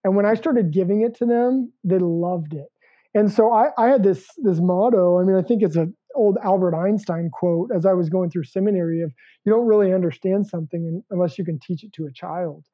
And 0.04 0.16
when 0.16 0.26
I 0.26 0.34
started 0.34 0.72
giving 0.72 1.02
it 1.02 1.14
to 1.16 1.26
them, 1.26 1.72
they 1.84 1.98
loved 1.98 2.54
it. 2.54 2.68
And 3.14 3.30
so 3.32 3.52
I, 3.52 3.70
I 3.76 3.88
had 3.88 4.02
this 4.02 4.26
this 4.38 4.60
motto. 4.60 5.18
I 5.18 5.24
mean, 5.24 5.36
I 5.36 5.42
think 5.42 5.62
it's 5.62 5.76
an 5.76 5.94
old 6.14 6.36
Albert 6.42 6.74
Einstein 6.74 7.30
quote 7.32 7.70
as 7.74 7.86
I 7.86 7.92
was 7.92 8.08
going 8.08 8.30
through 8.30 8.44
seminary 8.44 9.02
of 9.02 9.12
you 9.44 9.52
don't 9.52 9.66
really 9.66 9.92
understand 9.92 10.46
something 10.46 11.02
unless 11.10 11.38
you 11.38 11.44
can 11.44 11.58
teach 11.60 11.84
it 11.84 11.92
to 11.94 12.06
a 12.06 12.12
child 12.12 12.64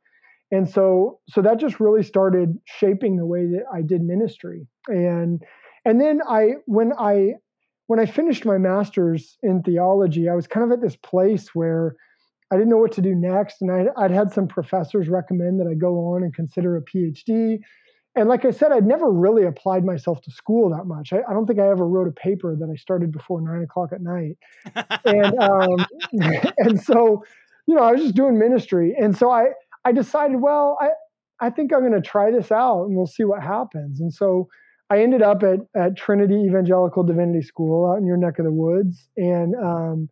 and 0.51 0.69
so 0.69 1.21
so 1.29 1.43
that 1.43 1.59
just 1.59 1.81
really 1.81 2.03
started 2.03 2.57
shaping 2.65 3.17
the 3.17 3.27
way 3.27 3.45
that 3.47 3.65
I 3.73 3.83
did 3.83 4.03
ministry 4.03 4.67
and 4.89 5.43
and 5.85 6.01
then 6.01 6.21
I 6.29 6.55
when 6.67 6.93
I 6.99 7.35
when 7.87 8.01
I 8.01 8.07
finished 8.07 8.45
my 8.45 8.59
master's 8.59 9.37
in 9.43 9.63
theology 9.63 10.29
I 10.29 10.35
was 10.35 10.47
kind 10.47 10.65
of 10.65 10.73
at 10.73 10.83
this 10.83 10.97
place 10.97 11.55
where 11.55 11.97
I 12.53 12.57
didn't 12.57 12.71
know 12.71 12.79
what 12.79 12.93
to 12.93 13.03
do 13.03 13.15
next 13.15 13.63
and 13.63 13.71
I'd, 13.71 13.89
I'd 13.97 14.11
had 14.11 14.33
some 14.33 14.47
professors 14.47 15.09
recommend 15.09 15.61
that 15.61 15.67
I 15.67 15.75
go 15.75 16.15
on 16.15 16.23
and 16.23 16.35
consider 16.35 16.77
a 16.77 16.83
PhD 16.83 17.59
and 18.17 18.29
like 18.29 18.45
I 18.45 18.51
said 18.51 18.71
I'd 18.73 18.87
never 18.87 19.11
really 19.11 19.45
applied 19.45 19.85
myself 19.85 20.21
to 20.23 20.31
school 20.31 20.71
that 20.71 20.85
much 20.85 21.13
I, 21.13 21.21
I 21.29 21.33
don't 21.33 21.47
think 21.47 21.59
I 21.59 21.69
ever 21.69 21.87
wrote 21.87 22.09
a 22.09 22.13
paper 22.13 22.55
that 22.55 22.69
I 22.71 22.77
started 22.77 23.13
before 23.13 23.41
nine 23.41 23.63
o'clock 23.63 23.91
at 23.93 24.03
night 24.03 24.37
and 25.05 25.39
um, 25.41 25.87
and 26.59 26.81
so 26.81 27.25
you 27.67 27.75
know 27.75 27.83
I 27.83 27.93
was 27.93 28.03
just 28.03 28.15
doing 28.15 28.39
ministry 28.39 28.95
and 28.99 29.17
so 29.17 29.31
I 29.31 29.47
I 29.85 29.93
decided, 29.93 30.41
well, 30.41 30.79
I, 30.81 30.91
I 31.41 31.51
think 31.51 31.73
I'm 31.73 31.81
going 31.81 31.93
to 31.93 32.01
try 32.01 32.31
this 32.31 32.51
out 32.51 32.85
and 32.85 32.97
we'll 32.97 33.07
see 33.07 33.25
what 33.25 33.43
happens. 33.43 34.01
And 34.01 34.13
so 34.13 34.49
I 34.91 35.01
ended 35.01 35.23
up 35.23 35.43
at, 35.43 35.61
at 35.77 35.97
Trinity 35.97 36.43
Evangelical 36.47 37.03
Divinity 37.03 37.43
School 37.43 37.91
out 37.91 37.99
in 37.99 38.07
your 38.07 38.17
neck 38.17 38.39
of 38.39 38.47
the 38.47 38.53
woods. 38.53 39.09
And, 39.17 39.55
um, 39.57 40.09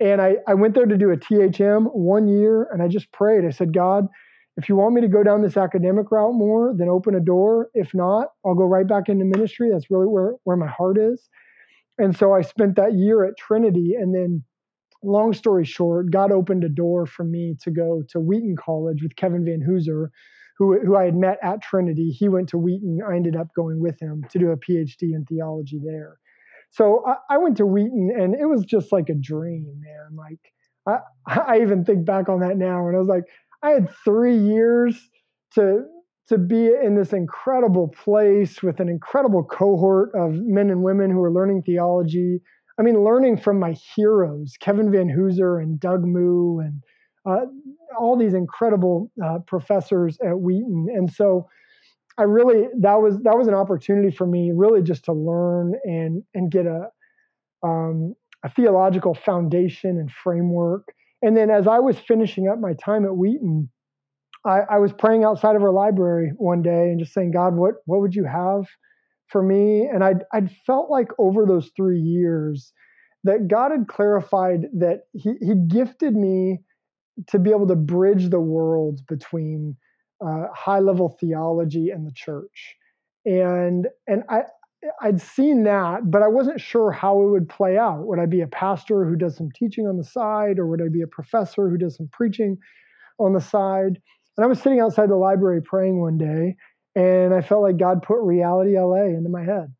and 0.00 0.20
I, 0.20 0.36
I 0.46 0.54
went 0.54 0.74
there 0.74 0.86
to 0.86 0.96
do 0.96 1.10
a 1.10 1.16
THM 1.16 1.86
one 1.92 2.26
year 2.28 2.68
and 2.72 2.82
I 2.82 2.88
just 2.88 3.10
prayed. 3.12 3.44
I 3.44 3.50
said, 3.50 3.72
God, 3.72 4.06
if 4.56 4.68
you 4.68 4.76
want 4.76 4.94
me 4.94 5.00
to 5.00 5.08
go 5.08 5.22
down 5.22 5.42
this 5.42 5.56
academic 5.56 6.10
route 6.10 6.34
more, 6.34 6.74
then 6.76 6.88
open 6.88 7.14
a 7.14 7.20
door. 7.20 7.70
If 7.74 7.94
not, 7.94 8.28
I'll 8.44 8.54
go 8.54 8.64
right 8.64 8.86
back 8.86 9.08
into 9.08 9.24
ministry. 9.24 9.70
That's 9.72 9.90
really 9.90 10.06
where, 10.06 10.34
where 10.44 10.56
my 10.56 10.68
heart 10.68 10.98
is. 10.98 11.28
And 11.98 12.16
so 12.16 12.32
I 12.32 12.42
spent 12.42 12.76
that 12.76 12.94
year 12.94 13.24
at 13.24 13.36
Trinity 13.36 13.94
and 13.94 14.14
then 14.14 14.44
long 15.02 15.32
story 15.32 15.64
short, 15.64 16.10
God 16.10 16.32
opened 16.32 16.64
a 16.64 16.68
door 16.68 17.06
for 17.06 17.24
me 17.24 17.56
to 17.62 17.70
go 17.70 18.02
to 18.10 18.20
Wheaton 18.20 18.56
College 18.56 19.02
with 19.02 19.16
Kevin 19.16 19.44
Vanhoozer, 19.44 20.08
who, 20.58 20.80
who 20.80 20.96
I 20.96 21.04
had 21.04 21.16
met 21.16 21.38
at 21.42 21.62
Trinity. 21.62 22.10
He 22.10 22.28
went 22.28 22.48
to 22.50 22.58
Wheaton. 22.58 23.00
I 23.08 23.16
ended 23.16 23.36
up 23.36 23.48
going 23.54 23.80
with 23.80 24.00
him 24.00 24.24
to 24.30 24.38
do 24.38 24.50
a 24.50 24.56
PhD 24.56 25.14
in 25.14 25.24
theology 25.28 25.80
there. 25.84 26.18
So 26.74 27.04
I, 27.06 27.34
I 27.34 27.38
went 27.38 27.56
to 27.58 27.66
Wheaton, 27.66 28.12
and 28.16 28.34
it 28.34 28.46
was 28.46 28.64
just 28.64 28.92
like 28.92 29.08
a 29.08 29.14
dream, 29.14 29.80
man. 29.80 30.16
Like 30.16 31.02
I, 31.26 31.40
I 31.54 31.60
even 31.62 31.84
think 31.84 32.04
back 32.04 32.28
on 32.28 32.40
that 32.40 32.56
now, 32.56 32.86
and 32.86 32.96
I 32.96 32.98
was 32.98 33.08
like, 33.08 33.24
I 33.62 33.70
had 33.70 33.88
three 34.04 34.36
years 34.36 35.00
to 35.54 35.84
to 36.28 36.38
be 36.38 36.68
in 36.68 36.94
this 36.94 37.12
incredible 37.12 37.88
place 37.88 38.62
with 38.62 38.80
an 38.80 38.88
incredible 38.88 39.44
cohort 39.44 40.10
of 40.14 40.32
men 40.32 40.70
and 40.70 40.82
women 40.82 41.10
who 41.10 41.22
are 41.22 41.30
learning 41.30 41.62
theology 41.62 42.40
I 42.78 42.82
mean, 42.82 43.04
learning 43.04 43.36
from 43.38 43.58
my 43.58 43.76
heroes, 43.94 44.54
Kevin 44.60 44.90
Vanhoozer 44.90 45.62
and 45.62 45.78
Doug 45.78 46.04
Moo 46.04 46.58
and 46.58 46.82
uh, 47.24 47.46
all 47.98 48.16
these 48.16 48.34
incredible 48.34 49.10
uh, 49.24 49.38
professors 49.46 50.18
at 50.24 50.38
Wheaton. 50.38 50.88
And 50.92 51.10
so 51.10 51.48
I 52.18 52.22
really, 52.22 52.68
that 52.80 52.94
was, 52.94 53.18
that 53.22 53.36
was 53.36 53.48
an 53.48 53.54
opportunity 53.54 54.14
for 54.14 54.26
me 54.26 54.52
really 54.54 54.82
just 54.82 55.04
to 55.06 55.12
learn 55.12 55.74
and, 55.84 56.22
and 56.34 56.50
get 56.50 56.66
a, 56.66 56.88
um, 57.62 58.14
a 58.44 58.50
theological 58.50 59.14
foundation 59.14 59.98
and 59.98 60.10
framework. 60.10 60.88
And 61.22 61.36
then 61.36 61.50
as 61.50 61.66
I 61.66 61.78
was 61.78 61.98
finishing 61.98 62.48
up 62.48 62.58
my 62.60 62.74
time 62.74 63.04
at 63.04 63.16
Wheaton, 63.16 63.70
I, 64.46 64.60
I 64.70 64.78
was 64.78 64.92
praying 64.92 65.24
outside 65.24 65.56
of 65.56 65.62
our 65.62 65.72
library 65.72 66.32
one 66.36 66.62
day 66.62 66.90
and 66.90 67.00
just 67.00 67.14
saying, 67.14 67.32
God, 67.32 67.54
what, 67.54 67.76
what 67.86 68.00
would 68.00 68.14
you 68.14 68.24
have 68.24 68.66
for 69.28 69.42
me. 69.42 69.88
And 69.92 70.04
I'd, 70.04 70.24
I'd 70.32 70.50
felt 70.66 70.90
like 70.90 71.08
over 71.18 71.46
those 71.46 71.70
three 71.76 72.00
years 72.00 72.72
that 73.24 73.48
God 73.48 73.70
had 73.70 73.88
clarified 73.88 74.66
that 74.74 75.06
he, 75.12 75.34
he 75.40 75.54
gifted 75.66 76.14
me 76.14 76.60
to 77.28 77.38
be 77.38 77.50
able 77.50 77.66
to 77.68 77.76
bridge 77.76 78.28
the 78.28 78.40
worlds 78.40 79.00
between 79.02 79.76
uh, 80.20 80.46
high 80.54 80.80
level 80.80 81.16
theology 81.20 81.90
and 81.90 82.06
the 82.06 82.12
church. 82.12 82.76
And, 83.24 83.88
and 84.06 84.22
I, 84.28 84.42
I'd 85.00 85.20
seen 85.20 85.64
that, 85.64 86.10
but 86.10 86.22
I 86.22 86.28
wasn't 86.28 86.60
sure 86.60 86.90
how 86.90 87.22
it 87.22 87.30
would 87.30 87.48
play 87.48 87.78
out. 87.78 88.06
Would 88.06 88.18
I 88.18 88.26
be 88.26 88.42
a 88.42 88.46
pastor 88.46 89.04
who 89.04 89.16
does 89.16 89.36
some 89.36 89.50
teaching 89.54 89.86
on 89.86 89.96
the 89.96 90.04
side, 90.04 90.58
or 90.58 90.66
would 90.66 90.82
I 90.82 90.88
be 90.88 91.02
a 91.02 91.06
professor 91.06 91.68
who 91.68 91.78
does 91.78 91.96
some 91.96 92.08
preaching 92.12 92.58
on 93.18 93.32
the 93.32 93.40
side? 93.40 94.00
And 94.36 94.44
I 94.44 94.46
was 94.46 94.60
sitting 94.60 94.80
outside 94.80 95.08
the 95.08 95.16
library 95.16 95.62
praying 95.62 96.00
one 96.00 96.18
day, 96.18 96.56
and 96.94 97.34
I 97.34 97.40
felt 97.40 97.62
like 97.62 97.78
God 97.78 98.02
put 98.02 98.20
Reality 98.20 98.78
LA 98.78 99.04
into 99.04 99.30
my 99.30 99.44
head. 99.44 99.72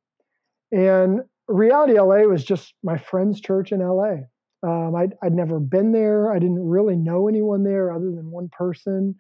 And 0.73 1.21
Reality 1.49 1.99
LA 1.99 2.23
was 2.23 2.45
just 2.45 2.75
my 2.83 2.97
friend's 2.97 3.41
church 3.41 3.73
in 3.73 3.81
LA. 3.81 4.17
Um, 4.63 4.95
I'd, 4.95 5.15
I'd 5.23 5.35
never 5.35 5.61
been 5.61 5.93
there. 5.93 6.33
I 6.33 6.39
didn't 6.39 6.67
really 6.67 6.97
know 6.97 7.29
anyone 7.29 7.65
there 7.65 7.93
other 7.93 8.11
than 8.11 8.31
one 8.31 8.49
person. 8.51 9.15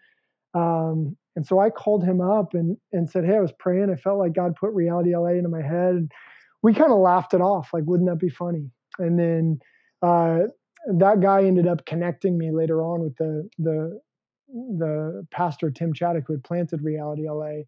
Um, 0.54 1.16
and 1.36 1.46
so 1.46 1.58
I 1.58 1.70
called 1.70 2.04
him 2.04 2.20
up 2.20 2.54
and, 2.54 2.76
and 2.92 3.10
said, 3.10 3.24
Hey, 3.24 3.36
I 3.36 3.40
was 3.40 3.52
praying. 3.58 3.90
I 3.90 3.96
felt 3.96 4.18
like 4.18 4.34
God 4.34 4.54
put 4.56 4.72
Reality 4.72 5.16
LA 5.16 5.30
into 5.30 5.48
my 5.48 5.62
head. 5.62 5.94
And 5.96 6.12
we 6.62 6.72
kind 6.72 6.92
of 6.92 6.98
laughed 6.98 7.34
it 7.34 7.40
off, 7.40 7.70
like, 7.72 7.84
wouldn't 7.86 8.08
that 8.08 8.18
be 8.18 8.30
funny? 8.30 8.70
And 8.98 9.18
then 9.18 9.58
uh, 10.00 10.44
that 10.98 11.20
guy 11.20 11.44
ended 11.44 11.66
up 11.66 11.84
connecting 11.86 12.38
me 12.38 12.50
later 12.52 12.82
on 12.82 13.00
with 13.00 13.16
the 13.16 13.48
the 13.58 14.00
the 14.48 15.26
pastor 15.30 15.70
Tim 15.70 15.92
Chaddick 15.92 16.24
who 16.26 16.34
had 16.34 16.44
planted 16.44 16.82
Reality 16.82 17.28
LA, 17.28 17.64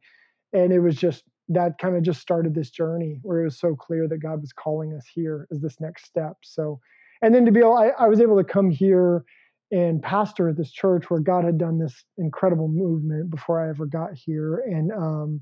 and 0.52 0.72
it 0.72 0.80
was 0.80 0.96
just 0.96 1.24
that 1.48 1.78
kind 1.78 1.96
of 1.96 2.02
just 2.02 2.20
started 2.20 2.54
this 2.54 2.70
journey 2.70 3.18
where 3.22 3.40
it 3.40 3.44
was 3.44 3.58
so 3.58 3.74
clear 3.74 4.08
that 4.08 4.18
God 4.18 4.40
was 4.40 4.52
calling 4.52 4.92
us 4.94 5.06
here 5.12 5.46
as 5.50 5.60
this 5.60 5.80
next 5.80 6.04
step. 6.06 6.36
So, 6.42 6.80
and 7.22 7.34
then 7.34 7.44
to 7.46 7.52
be 7.52 7.60
able, 7.60 7.76
I, 7.76 7.90
I 7.98 8.08
was 8.08 8.20
able 8.20 8.36
to 8.36 8.44
come 8.44 8.70
here 8.70 9.24
and 9.70 10.02
pastor 10.02 10.48
at 10.48 10.56
this 10.56 10.70
church 10.70 11.10
where 11.10 11.20
God 11.20 11.44
had 11.44 11.58
done 11.58 11.78
this 11.78 12.04
incredible 12.18 12.68
movement 12.68 13.30
before 13.30 13.64
I 13.64 13.68
ever 13.70 13.86
got 13.86 14.10
here, 14.14 14.62
and 14.66 14.92
um, 14.92 15.40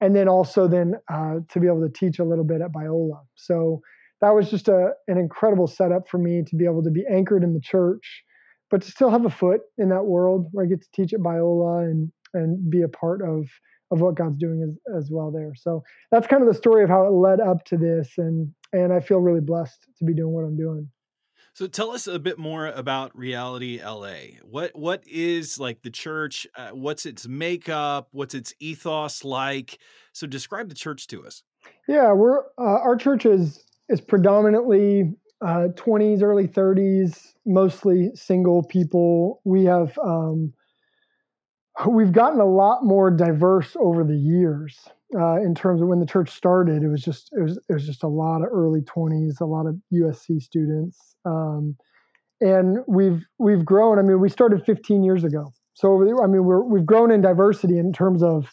and 0.00 0.14
then 0.14 0.28
also 0.28 0.68
then 0.68 0.94
uh, 1.12 1.36
to 1.50 1.60
be 1.60 1.66
able 1.66 1.86
to 1.86 1.92
teach 1.92 2.18
a 2.18 2.24
little 2.24 2.44
bit 2.44 2.60
at 2.60 2.72
Biola. 2.72 3.20
So 3.34 3.80
that 4.20 4.34
was 4.34 4.50
just 4.50 4.68
a 4.68 4.90
an 5.08 5.18
incredible 5.18 5.66
setup 5.66 6.08
for 6.08 6.18
me 6.18 6.42
to 6.46 6.56
be 6.56 6.64
able 6.64 6.82
to 6.84 6.90
be 6.90 7.04
anchored 7.10 7.42
in 7.42 7.52
the 7.52 7.60
church, 7.60 8.22
but 8.70 8.82
to 8.82 8.90
still 8.90 9.10
have 9.10 9.26
a 9.26 9.30
foot 9.30 9.60
in 9.78 9.88
that 9.90 10.04
world 10.04 10.48
where 10.52 10.64
I 10.64 10.68
get 10.68 10.82
to 10.82 10.88
teach 10.94 11.12
at 11.12 11.20
Biola 11.20 11.84
and 11.84 12.12
and 12.32 12.70
be 12.70 12.82
a 12.82 12.88
part 12.88 13.22
of 13.22 13.46
of 13.90 14.00
what 14.00 14.16
God's 14.16 14.38
doing 14.38 14.62
as, 14.62 15.04
as 15.04 15.10
well 15.10 15.30
there. 15.30 15.52
So 15.54 15.82
that's 16.10 16.26
kind 16.26 16.42
of 16.42 16.48
the 16.48 16.54
story 16.54 16.82
of 16.84 16.90
how 16.90 17.06
it 17.06 17.12
led 17.12 17.40
up 17.40 17.64
to 17.66 17.76
this, 17.76 18.12
and 18.18 18.52
and 18.72 18.92
I 18.92 19.00
feel 19.00 19.18
really 19.18 19.40
blessed 19.40 19.86
to 19.98 20.04
be 20.04 20.14
doing 20.14 20.32
what 20.32 20.44
I'm 20.44 20.56
doing. 20.56 20.88
So 21.54 21.68
tell 21.68 21.92
us 21.92 22.08
a 22.08 22.18
bit 22.18 22.36
more 22.36 22.66
about 22.66 23.16
Reality 23.16 23.80
LA. 23.80 24.40
What 24.42 24.74
what 24.74 25.04
is 25.06 25.60
like 25.60 25.82
the 25.82 25.90
church? 25.90 26.48
Uh, 26.56 26.70
what's 26.70 27.06
its 27.06 27.28
makeup? 27.28 28.08
What's 28.10 28.34
its 28.34 28.52
ethos 28.58 29.22
like? 29.22 29.78
So 30.12 30.26
describe 30.26 30.68
the 30.68 30.74
church 30.74 31.06
to 31.08 31.24
us. 31.24 31.44
Yeah, 31.86 32.12
we're 32.12 32.40
uh, 32.58 32.80
our 32.82 32.96
church 32.96 33.24
is 33.24 33.64
is 33.88 34.00
predominantly 34.00 35.14
uh, 35.42 35.68
20s, 35.76 36.22
early 36.22 36.48
30s, 36.48 37.34
mostly 37.46 38.10
single 38.16 38.64
people. 38.64 39.40
We 39.44 39.64
have 39.66 39.96
um, 40.04 40.52
we've 41.88 42.12
gotten 42.12 42.40
a 42.40 42.46
lot 42.46 42.84
more 42.84 43.12
diverse 43.12 43.76
over 43.78 44.02
the 44.02 44.16
years 44.16 44.76
uh, 45.16 45.36
in 45.36 45.54
terms 45.54 45.80
of 45.80 45.86
when 45.86 46.00
the 46.00 46.06
church 46.06 46.30
started. 46.30 46.82
It 46.82 46.88
was 46.88 47.02
just 47.02 47.30
it 47.32 47.42
was 47.42 47.60
it 47.68 47.74
was 47.74 47.86
just 47.86 48.02
a 48.02 48.08
lot 48.08 48.42
of 48.42 48.48
early 48.50 48.80
20s, 48.80 49.40
a 49.40 49.44
lot 49.44 49.66
of 49.66 49.76
USC 49.92 50.42
students 50.42 51.13
um, 51.24 51.76
and 52.40 52.78
we've 52.86 53.24
we've 53.38 53.64
grown. 53.64 53.98
I 53.98 54.02
mean, 54.02 54.20
we 54.20 54.28
started 54.28 54.64
15 54.64 55.02
years 55.02 55.24
ago, 55.24 55.52
so 55.74 55.96
I 56.22 56.26
mean, 56.26 56.44
we're 56.44 56.62
we've 56.62 56.86
grown 56.86 57.10
in 57.10 57.20
diversity 57.20 57.78
in 57.78 57.92
terms 57.92 58.22
of 58.22 58.46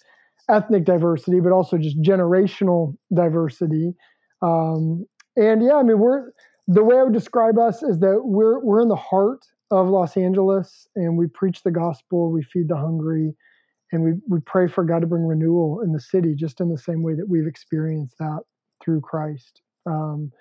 ethnic 0.49 0.86
diversity, 0.86 1.39
but 1.39 1.51
also 1.51 1.77
just 1.77 2.01
generational 2.01 2.95
diversity. 3.13 3.93
Um, 4.41 5.05
and 5.36 5.63
yeah, 5.63 5.75
I 5.75 5.84
mean, 5.84 5.99
we're 5.99 6.31
the 6.67 6.84
way 6.84 6.97
I 6.97 7.03
would 7.03 7.13
describe 7.13 7.57
us 7.57 7.84
is 7.84 7.99
that 7.99 8.21
we're 8.23 8.63
we're 8.63 8.81
in 8.81 8.88
the 8.88 8.95
heart 8.95 9.41
of 9.71 9.88
Los 9.88 10.17
Angeles, 10.17 10.88
and 10.95 11.17
we 11.17 11.27
preach 11.27 11.63
the 11.63 11.71
gospel, 11.71 12.31
we 12.31 12.43
feed 12.43 12.67
the 12.67 12.77
hungry, 12.77 13.34
and 13.91 14.03
we 14.03 14.13
we 14.29 14.39
pray 14.45 14.67
for 14.67 14.84
God 14.84 14.99
to 14.99 15.07
bring 15.07 15.25
renewal 15.25 15.81
in 15.81 15.91
the 15.91 15.99
city, 15.99 16.36
just 16.36 16.62
in 16.62 16.69
the 16.69 16.77
same 16.77 17.03
way 17.03 17.13
that 17.15 17.29
we've 17.29 17.47
experienced 17.47 18.15
that 18.19 18.41
through 18.84 19.01
Christ. 19.01 19.62
Um, 19.86 20.31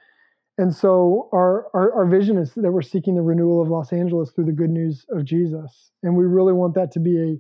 and 0.61 0.75
so 0.75 1.29
our, 1.33 1.67
our, 1.75 1.93
our 1.93 2.07
vision 2.07 2.37
is 2.37 2.53
that 2.55 2.71
we're 2.71 2.83
seeking 2.83 3.15
the 3.15 3.23
renewal 3.23 3.63
of 3.63 3.69
Los 3.69 3.93
Angeles 3.93 4.31
through 4.31 4.45
the 4.45 4.53
good 4.53 4.71
news 4.71 5.07
of 5.11 5.25
Jesus, 5.25 5.91
and 6.03 6.15
we 6.17 6.25
really 6.25 6.53
want 6.53 6.75
that 6.75 6.93
to 6.93 7.01
be 7.01 7.19
a 7.19 7.37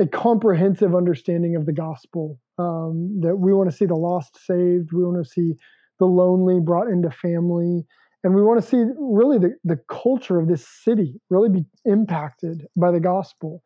a 0.00 0.06
comprehensive 0.06 0.94
understanding 0.94 1.56
of 1.56 1.66
the 1.66 1.72
gospel. 1.72 2.40
Um, 2.58 3.20
that 3.20 3.36
we 3.36 3.52
want 3.52 3.70
to 3.70 3.76
see 3.76 3.86
the 3.86 3.94
lost 3.94 4.38
saved, 4.46 4.92
we 4.92 5.04
want 5.04 5.22
to 5.22 5.30
see 5.30 5.54
the 5.98 6.06
lonely 6.06 6.58
brought 6.58 6.88
into 6.88 7.10
family, 7.10 7.84
and 8.24 8.34
we 8.34 8.42
want 8.42 8.62
to 8.62 8.66
see 8.66 8.82
really 8.98 9.38
the, 9.38 9.56
the 9.64 9.78
culture 9.90 10.38
of 10.38 10.48
this 10.48 10.66
city 10.66 11.20
really 11.28 11.48
be 11.48 11.64
impacted 11.84 12.66
by 12.76 12.90
the 12.90 13.00
gospel. 13.00 13.62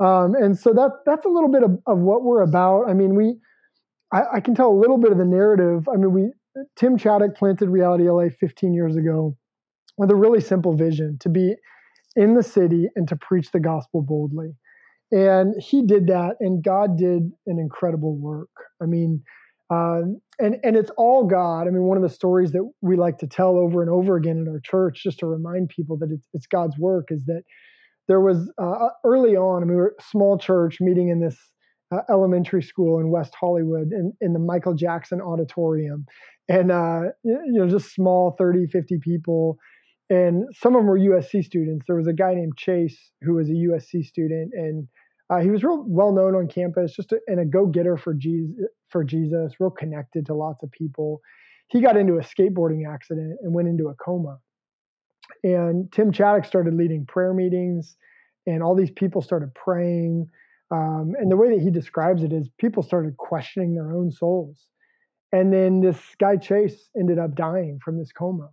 Um, 0.00 0.34
and 0.34 0.58
so 0.58 0.72
that 0.72 0.90
that's 1.06 1.26
a 1.26 1.28
little 1.28 1.50
bit 1.50 1.62
of, 1.62 1.78
of 1.86 1.98
what 1.98 2.22
we're 2.22 2.42
about. 2.42 2.88
I 2.88 2.94
mean, 2.94 3.14
we 3.14 3.36
I, 4.12 4.36
I, 4.36 4.40
can 4.40 4.54
tell 4.54 4.70
a 4.70 4.80
little 4.80 4.98
bit 4.98 5.12
of 5.12 5.18
the 5.18 5.24
narrative. 5.24 5.88
I 5.88 5.96
mean, 5.96 6.12
we 6.12 6.32
Tim 6.76 6.98
Chaddick 6.98 7.36
planted 7.36 7.68
Reality 7.68 8.08
LA 8.08 8.28
15 8.40 8.74
years 8.74 8.96
ago 8.96 9.36
with 9.96 10.10
a 10.10 10.14
really 10.14 10.40
simple 10.40 10.76
vision 10.76 11.18
to 11.20 11.28
be 11.28 11.54
in 12.16 12.34
the 12.34 12.42
city 12.42 12.88
and 12.96 13.08
to 13.08 13.16
preach 13.16 13.50
the 13.50 13.60
gospel 13.60 14.02
boldly. 14.02 14.54
And 15.10 15.54
he 15.60 15.86
did 15.86 16.08
that, 16.08 16.36
and 16.40 16.62
God 16.62 16.96
did 16.96 17.30
an 17.46 17.58
incredible 17.58 18.16
work. 18.16 18.50
I 18.82 18.86
mean, 18.86 19.22
uh, 19.70 20.02
and 20.38 20.56
and 20.62 20.76
it's 20.76 20.90
all 20.96 21.24
God. 21.24 21.66
I 21.66 21.70
mean, 21.70 21.84
one 21.84 21.96
of 21.96 22.02
the 22.02 22.08
stories 22.08 22.52
that 22.52 22.68
we 22.80 22.96
like 22.96 23.18
to 23.18 23.26
tell 23.26 23.56
over 23.56 23.80
and 23.80 23.90
over 23.90 24.16
again 24.16 24.38
in 24.38 24.48
our 24.48 24.60
church, 24.60 25.02
just 25.02 25.20
to 25.20 25.26
remind 25.26 25.68
people 25.68 25.96
that 25.98 26.10
it's, 26.10 26.26
it's 26.32 26.46
God's 26.46 26.76
work, 26.78 27.08
is 27.10 27.24
that 27.26 27.42
there 28.08 28.20
was 28.20 28.50
uh, 28.60 28.88
early 29.04 29.36
on. 29.36 29.62
I 29.62 29.66
mean, 29.66 29.76
we 29.76 29.82
were 29.82 29.94
a 29.98 30.02
small 30.02 30.38
church 30.38 30.78
meeting 30.80 31.08
in 31.08 31.20
this 31.20 31.36
uh, 31.94 32.12
elementary 32.12 32.62
school 32.62 32.98
in 32.98 33.10
West 33.10 33.34
Hollywood 33.38 33.92
in, 33.92 34.12
in 34.20 34.32
the 34.32 34.38
Michael 34.38 34.74
Jackson 34.74 35.20
Auditorium, 35.20 36.06
and 36.48 36.70
uh, 36.70 37.02
you 37.22 37.52
know 37.52 37.68
just 37.68 37.94
small 37.94 38.34
30 38.38 38.66
50 38.66 38.98
people. 38.98 39.58
And 40.10 40.44
some 40.54 40.74
of 40.74 40.80
them 40.80 40.86
were 40.86 40.98
usc 40.98 41.44
students. 41.44 41.86
There 41.86 41.96
was 41.96 42.06
a 42.06 42.12
guy 42.12 42.34
named 42.34 42.56
chase 42.56 42.98
who 43.22 43.34
was 43.34 43.48
a 43.48 43.52
usc 43.52 44.04
student. 44.04 44.52
And 44.52 44.86
uh, 45.30 45.38
he 45.38 45.50
was 45.50 45.64
real 45.64 45.84
well 45.88 46.12
known 46.12 46.34
on 46.34 46.46
campus 46.46 46.94
just 46.94 47.12
a, 47.12 47.20
and 47.26 47.40
a 47.40 47.46
go-getter 47.46 47.96
for 47.96 48.12
jesus 48.12 48.66
for 48.90 49.02
jesus 49.02 49.54
real 49.58 49.70
connected 49.70 50.26
to 50.26 50.34
lots 50.34 50.62
of 50.62 50.70
people. 50.70 51.20
He 51.68 51.80
got 51.80 51.96
into 51.96 52.14
a 52.14 52.20
skateboarding 52.20 52.82
accident 52.86 53.38
and 53.42 53.54
went 53.54 53.68
into 53.68 53.88
a 53.88 53.94
coma. 53.94 54.38
And 55.42 55.90
tim 55.90 56.12
chaddick 56.12 56.44
started 56.44 56.74
leading 56.74 57.06
prayer 57.06 57.32
meetings 57.32 57.96
and 58.46 58.62
all 58.62 58.74
these 58.74 58.90
people 58.90 59.22
started 59.22 59.54
praying 59.54 60.28
um, 60.74 61.12
and 61.18 61.30
the 61.30 61.36
way 61.36 61.50
that 61.50 61.62
he 61.62 61.70
describes 61.70 62.22
it 62.22 62.32
is 62.32 62.48
people 62.58 62.82
started 62.82 63.16
questioning 63.16 63.74
their 63.74 63.92
own 63.92 64.10
souls 64.10 64.66
and 65.34 65.52
then 65.52 65.80
this 65.80 65.98
guy 66.20 66.36
Chase 66.36 66.88
ended 66.96 67.18
up 67.18 67.34
dying 67.34 67.80
from 67.84 67.98
this 67.98 68.12
coma. 68.12 68.50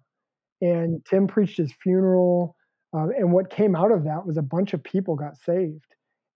And 0.62 1.05
Tim 1.05 1.27
preached 1.27 1.57
his 1.57 1.71
funeral. 1.84 2.55
Uh, 2.91 3.10
and 3.15 3.31
what 3.31 3.51
came 3.51 3.75
out 3.75 3.91
of 3.91 4.05
that 4.05 4.25
was 4.25 4.38
a 4.38 4.41
bunch 4.41 4.73
of 4.73 4.84
people 4.84 5.15
got 5.15 5.38
saved. 5.38 5.86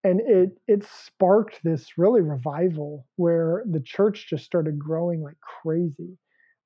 And 0.04 0.21
it 0.21 0.52
it 0.67 0.86
sparked 0.86 1.62
this 1.63 1.98
really 1.98 2.21
revival 2.21 3.08
where 3.15 3.63
the 3.67 3.80
church 3.80 4.28
just 4.30 4.45
started 4.45 4.78
growing 4.78 5.24
like 5.24 5.38
crazy. 5.63 6.15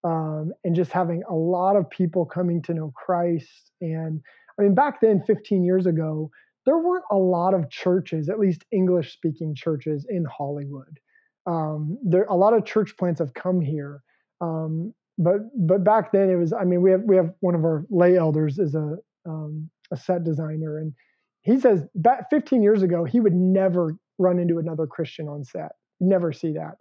Um, 0.03 0.51
and 0.65 0.75
just 0.75 0.91
having 0.91 1.23
a 1.29 1.33
lot 1.33 1.77
of 1.77 1.89
people 1.89 2.25
coming 2.25 2.61
to 2.63 2.73
know 2.73 2.91
Christ. 2.97 3.71
And 3.79 4.19
I 4.59 4.63
mean, 4.63 4.75
back 4.75 4.99
then, 4.99 5.23
15 5.25 5.63
years 5.63 5.85
ago, 5.85 6.31
there 6.69 6.77
weren't 6.77 7.05
a 7.09 7.17
lot 7.17 7.55
of 7.55 7.67
churches, 7.71 8.29
at 8.29 8.37
least 8.37 8.63
English 8.71 9.13
speaking 9.13 9.55
churches 9.55 10.05
in 10.07 10.23
Hollywood. 10.25 10.99
Um, 11.47 11.97
there 12.03 12.25
a 12.25 12.35
lot 12.35 12.53
of 12.53 12.63
church 12.63 12.95
plants 12.95 13.19
have 13.19 13.33
come 13.33 13.59
here 13.59 14.03
um, 14.39 14.93
but 15.17 15.37
but 15.55 15.83
back 15.83 16.11
then 16.11 16.29
it 16.29 16.35
was 16.35 16.53
i 16.53 16.63
mean 16.63 16.81
we 16.81 16.91
have 16.91 17.01
we 17.05 17.15
have 17.15 17.31
one 17.39 17.55
of 17.55 17.63
our 17.63 17.85
lay 17.89 18.17
elders 18.17 18.59
is 18.59 18.75
a 18.75 18.97
um, 19.25 19.69
a 19.91 19.97
set 19.97 20.23
designer 20.23 20.77
and 20.77 20.93
he 21.41 21.59
says 21.59 21.81
back 21.95 22.29
15 22.29 22.61
years 22.61 22.83
ago 22.83 23.03
he 23.03 23.19
would 23.19 23.33
never 23.33 23.95
run 24.19 24.37
into 24.37 24.59
another 24.59 24.85
christian 24.85 25.27
on 25.27 25.43
set. 25.43 25.71
Never 25.99 26.31
see 26.31 26.53
that. 26.53 26.75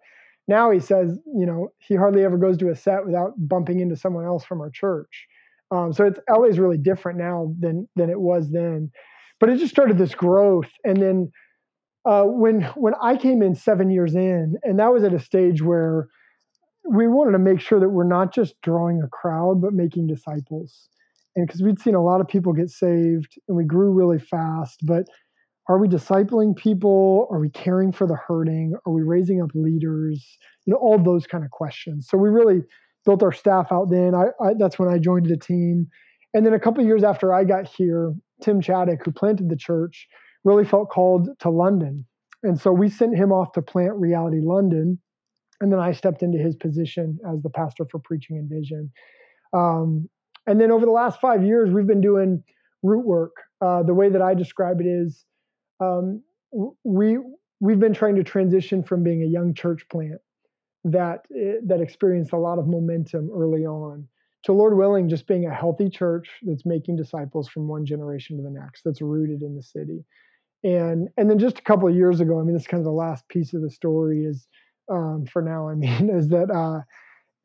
Now 0.49 0.71
he 0.71 0.81
says 0.81 1.19
you 1.27 1.47
know 1.47 1.69
he 1.79 1.95
hardly 1.95 2.25
ever 2.25 2.37
goes 2.37 2.59
to 2.59 2.69
a 2.69 2.77
set 2.77 3.07
without 3.07 3.33
bumping 3.39 3.81
into 3.81 3.97
someone 3.97 4.27
else 4.27 4.45
from 4.45 4.61
our 4.61 4.71
church. 4.71 5.27
Um, 5.71 5.93
so 5.93 6.05
it's 6.05 6.21
la 6.29 6.43
is 6.45 6.59
really 6.59 6.79
different 6.79 7.19
now 7.19 7.55
than 7.59 7.89
than 7.97 8.11
it 8.11 8.21
was 8.21 8.51
then 8.51 8.91
but 9.41 9.49
it 9.49 9.59
just 9.59 9.73
started 9.73 9.99
this 9.99 10.15
growth 10.15 10.71
and 10.85 11.01
then 11.01 11.31
uh, 12.09 12.25
when 12.25 12.63
when 12.75 12.95
I 13.03 13.17
came 13.17 13.43
in 13.43 13.55
seven 13.55 13.91
years 13.91 14.15
in, 14.15 14.57
and 14.63 14.79
that 14.79 14.93
was 14.93 15.05
at 15.05 15.13
a 15.13 15.21
stage 15.21 15.63
where 15.63 16.09
we 16.89 17.07
wanted 17.07 17.33
to 17.33 17.39
make 17.39 17.61
sure 17.61 17.79
that 17.81 17.91
we're 17.91 18.05
not 18.05 18.33
just 18.33 18.55
drawing 18.63 19.03
a 19.03 19.09
crowd, 19.09 19.61
but 19.61 19.75
making 19.75 20.07
disciples. 20.07 20.89
And 21.37 21.47
because 21.47 21.61
we'd 21.61 21.79
seen 21.79 21.95
a 21.95 22.03
lot 22.03 22.23
of 22.23 22.29
people 22.29 22.55
get 22.55 22.71
saved, 22.71 23.39
and 23.47 23.57
we 23.57 23.65
grew 23.65 23.93
really 23.93 24.19
fast, 24.19 24.81
but 24.87 25.05
are 25.69 25.79
we 25.79 25.87
discipling 25.87 26.57
people? 26.57 27.29
Are 27.31 27.39
we 27.39 27.51
caring 27.51 27.93
for 27.93 28.07
the 28.07 28.17
hurting? 28.17 28.73
Are 28.87 28.93
we 28.93 29.03
raising 29.03 29.43
up 29.43 29.51
leaders? 29.55 30.39
You 30.65 30.73
know, 30.73 30.79
all 30.79 30.99
those 30.99 31.27
kind 31.27 31.45
of 31.45 31.51
questions. 31.51 32.09
So 32.09 32.17
we 32.17 32.31
really 32.31 32.63
built 33.05 33.23
our 33.23 33.33
staff 33.33 33.71
out 33.71 33.91
then. 33.91 34.15
I, 34.15 34.29
I 34.43 34.55
that's 34.59 34.79
when 34.79 34.89
I 34.89 34.97
joined 34.97 35.27
the 35.27 35.37
team. 35.37 35.89
And 36.33 36.47
then 36.47 36.55
a 36.55 36.61
couple 36.61 36.83
years 36.85 37.05
after 37.05 37.35
I 37.35 37.45
got 37.45 37.67
here, 37.67 38.15
Tim 38.43 38.61
Chaddick, 38.61 39.05
who 39.05 39.13
planted 39.13 39.49
the 39.49 39.57
church, 39.57 40.09
really 40.45 40.65
felt 40.65 40.91
called 40.91 41.29
to 41.41 41.51
London. 41.51 42.07
And 42.43 42.61
so 42.61 42.73
we 42.73 42.89
sent 42.89 43.17
him 43.17 43.33
off 43.33 43.53
to 43.53 43.63
plant 43.63 43.95
Reality 43.95 44.41
London. 44.41 44.99
And 45.61 45.73
then 45.73 45.81
I 45.81 45.93
stepped 45.93 46.23
into 46.23 46.39
his 46.39 46.55
position 46.55 47.19
as 47.29 47.43
the 47.43 47.51
pastor 47.51 47.85
for 47.91 47.99
preaching 47.99 48.39
and 48.39 48.49
vision. 48.49 48.93
Um, 49.53 50.09
and 50.47 50.61
then 50.61 50.71
over 50.71 50.87
the 50.87 50.93
last 50.93 51.21
five 51.21 51.45
years, 51.45 51.71
we've 51.71 51.87
been 51.87 52.01
doing 52.01 52.43
root 52.83 53.05
work. 53.05 53.33
Uh, 53.61 53.83
the 53.83 53.95
way 53.95 54.09
that 54.09 54.23
I 54.23 54.35
describe 54.35 54.81
it 54.81 54.87
is 54.87 55.25
um, 55.81 56.23
we, 56.85 57.19
we've 57.61 57.81
been 57.81 57.93
trying 57.93 58.15
to 58.17 58.25
transition 58.25 58.83
from 58.85 59.03
being 59.03 59.23
a 59.23 59.27
young 59.27 59.53
church 59.53 59.85
plant 59.91 60.21
that 60.85 61.27
eh, 61.37 61.55
that 61.67 61.81
experienced 61.81 62.33
a 62.33 62.39
lot 62.39 62.59
of 62.59 62.67
momentum 62.67 63.29
early 63.35 63.67
on 63.67 64.07
to 64.45 64.53
Lord 64.53 64.77
willing, 64.77 65.09
just 65.09 65.27
being 65.27 65.47
a 65.47 65.55
healthy 65.55 65.89
church 65.89 66.29
that's 66.43 66.65
making 66.65 66.97
disciples 66.97 67.49
from 67.49 67.69
one 67.69 67.85
generation 67.85 68.37
to 68.37 68.43
the 68.43 68.51
next, 68.51 68.83
that's 68.85 69.03
rooted 69.03 69.43
in 69.43 69.57
the 69.57 69.63
city. 69.63 70.05
And 70.65 71.09
and 71.17 71.31
then 71.31 71.39
just 71.39 71.59
a 71.59 71.63
couple 71.63 71.89
of 71.89 71.95
years 71.95 72.21
ago, 72.21 72.41
I 72.41 72.43
mean, 72.43 72.55
this 72.55 72.63
is 72.63 72.69
kind 72.69 72.81
of 72.81 72.85
the 72.85 72.91
last 72.91 73.29
piece 73.29 73.55
of 73.55 73.63
the 73.63 73.71
story 73.71 74.25
is 74.25 74.47
um, 74.91 75.27
for 75.31 75.43
now. 75.43 75.69
I 75.69 75.75
mean, 75.77 76.11
is 76.11 76.29
that 76.29 76.51
uh, 76.51 76.81